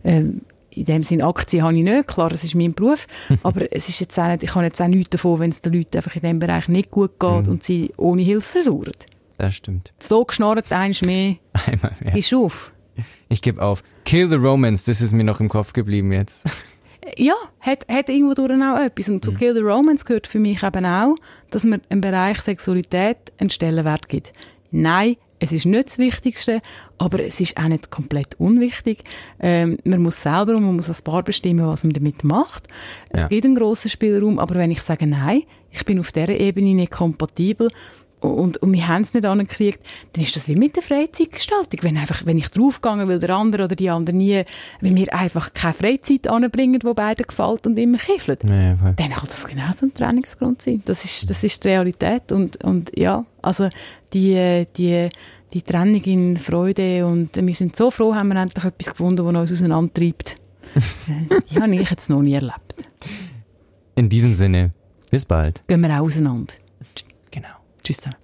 ähm, 0.03 0.41
in 0.71 0.85
dem 0.85 1.03
Sinne 1.03 1.25
Aktien 1.25 1.63
habe 1.63 1.73
ich 1.75 1.83
nicht, 1.83 2.07
klar, 2.07 2.29
das 2.29 2.43
ist 2.43 2.55
mein 2.55 2.73
Beruf, 2.73 3.07
aber 3.43 3.71
es 3.71 3.89
ist 3.89 3.99
jetzt 3.99 4.17
auch 4.19 4.27
nicht, 4.27 4.43
ich 4.43 4.55
habe 4.55 4.65
jetzt 4.65 4.81
auch 4.81 4.87
nichts 4.87 5.11
davon, 5.11 5.39
wenn 5.39 5.51
es 5.51 5.61
den 5.61 5.73
Leuten 5.73 5.97
einfach 5.97 6.15
in 6.15 6.21
diesem 6.21 6.39
Bereich 6.39 6.67
nicht 6.67 6.91
gut 6.91 7.19
geht 7.19 7.45
mhm. 7.45 7.51
und 7.51 7.63
sie 7.63 7.91
ohne 7.97 8.21
Hilfe 8.21 8.53
versuchen. 8.53 8.91
Das 9.37 9.55
stimmt. 9.55 9.93
So 9.99 10.23
geschnorrt 10.25 10.71
eins 10.71 11.01
mehr, 11.01 11.35
Einmal 11.65 11.91
mehr. 12.01 12.13
Gehst 12.13 12.33
auf. 12.33 12.71
Ich 13.29 13.41
gebe 13.41 13.61
auf. 13.61 13.83
Kill 14.05 14.29
the 14.29 14.35
Romance, 14.35 14.85
das 14.85 15.01
ist 15.01 15.13
mir 15.13 15.23
noch 15.23 15.39
im 15.39 15.49
Kopf 15.49 15.73
geblieben 15.73 16.11
jetzt 16.11 16.47
ja, 17.17 17.33
hat, 17.59 17.87
hat 17.87 18.09
irgendwo 18.09 18.33
durch 18.33 18.51
auch 18.51 18.79
etwas. 18.79 19.09
Und 19.09 19.23
zu 19.23 19.31
mhm. 19.31 19.37
Kill 19.37 19.53
the 19.53 19.61
Romance 19.61 20.05
gehört 20.05 20.27
für 20.27 20.39
mich 20.39 20.63
eben 20.63 20.85
auch, 20.85 21.15
dass 21.51 21.63
man 21.63 21.81
im 21.89 22.01
Bereich 22.01 22.39
Sexualität 22.39 23.17
einen 23.37 23.49
Stellenwert 23.49 24.09
gibt. 24.09 24.33
Nein, 24.71 25.17
es 25.39 25.51
ist 25.51 25.65
nicht 25.65 25.87
das 25.87 25.97
Wichtigste, 25.97 26.61
aber 26.97 27.19
es 27.19 27.39
ist 27.41 27.57
auch 27.57 27.67
nicht 27.67 27.91
komplett 27.91 28.39
unwichtig. 28.39 28.99
Ähm, 29.39 29.77
man 29.83 30.01
muss 30.01 30.21
selber 30.21 30.55
und 30.55 30.63
man 30.63 30.75
muss 30.77 30.87
als 30.87 31.01
Paar 31.01 31.21
bestimmen, 31.21 31.67
was 31.67 31.83
man 31.83 31.93
damit 31.93 32.23
macht. 32.23 32.67
Es 33.09 33.23
ja. 33.23 33.27
gibt 33.27 33.45
einen 33.45 33.55
grossen 33.55 33.89
Spielraum, 33.89 34.39
aber 34.39 34.55
wenn 34.55 34.71
ich 34.71 34.81
sage, 34.81 35.05
nein, 35.05 35.43
ich 35.69 35.83
bin 35.83 35.99
auf 35.99 36.11
dieser 36.11 36.29
Ebene 36.29 36.73
nicht 36.73 36.91
kompatibel, 36.91 37.69
und, 38.23 38.57
und 38.57 38.71
wir 38.73 38.87
haben 38.87 39.01
es 39.01 39.13
nicht 39.13 39.25
angekriegt, 39.25 39.79
dann 40.13 40.23
ist 40.23 40.35
das 40.35 40.47
wie 40.47 40.55
mit 40.55 40.75
der 40.75 40.83
Freizeitgestaltung. 40.83 41.79
Wenn, 41.83 41.97
einfach, 41.97 42.25
wenn 42.25 42.37
ich 42.37 42.47
draufgegangen 42.49 43.07
will, 43.07 43.19
der 43.19 43.31
andere 43.31 43.65
oder 43.65 43.75
die 43.75 43.89
andere 43.89 44.15
nie, 44.15 44.43
wenn 44.79 44.95
wir 44.95 45.13
einfach 45.13 45.53
keine 45.53 45.73
Freizeit 45.73 46.27
anbringen, 46.27 46.79
wo 46.83 46.93
beiden 46.93 47.25
gefällt 47.27 47.67
und 47.67 47.77
immer 47.77 47.97
kiffelt, 47.97 48.43
ja, 48.43 48.75
dann 48.75 49.09
kann 49.09 49.25
das 49.25 49.45
genau 49.45 49.71
so 49.77 49.85
ein 49.85 49.93
Trainingsgrund 49.93 50.61
sein. 50.61 50.81
Das 50.85 51.03
ist, 51.03 51.29
das 51.29 51.43
ist 51.43 51.63
die 51.63 51.67
Realität 51.67 52.31
und, 52.31 52.63
und 52.63 52.97
ja, 52.97 53.25
also 53.41 53.67
die, 54.13 54.65
die, 54.77 55.09
die 55.53 55.61
Trennung 55.61 56.03
in 56.03 56.37
Freude 56.37 57.05
und 57.05 57.35
wir 57.35 57.55
sind 57.55 57.75
so 57.75 57.91
froh, 57.91 58.15
haben 58.15 58.29
wir 58.29 58.41
endlich 58.41 58.63
etwas 58.63 58.91
gefunden, 58.91 59.25
das 59.25 59.35
uns 59.35 59.51
auseinandertreibt. 59.51 60.37
die 61.51 61.59
habe 61.59 61.75
ich 61.75 61.89
jetzt 61.89 62.09
noch 62.09 62.21
nie 62.21 62.33
erlebt. 62.33 62.73
In 63.95 64.09
diesem 64.09 64.33
Sinne, 64.33 64.71
bis 65.11 65.25
bald. 65.25 65.61
Gehen 65.67 65.81
wir 65.81 65.89
auch 65.89 66.05
auseinander. 66.05 66.55
Tschüss 67.83 67.97
zusammen. 67.97 68.17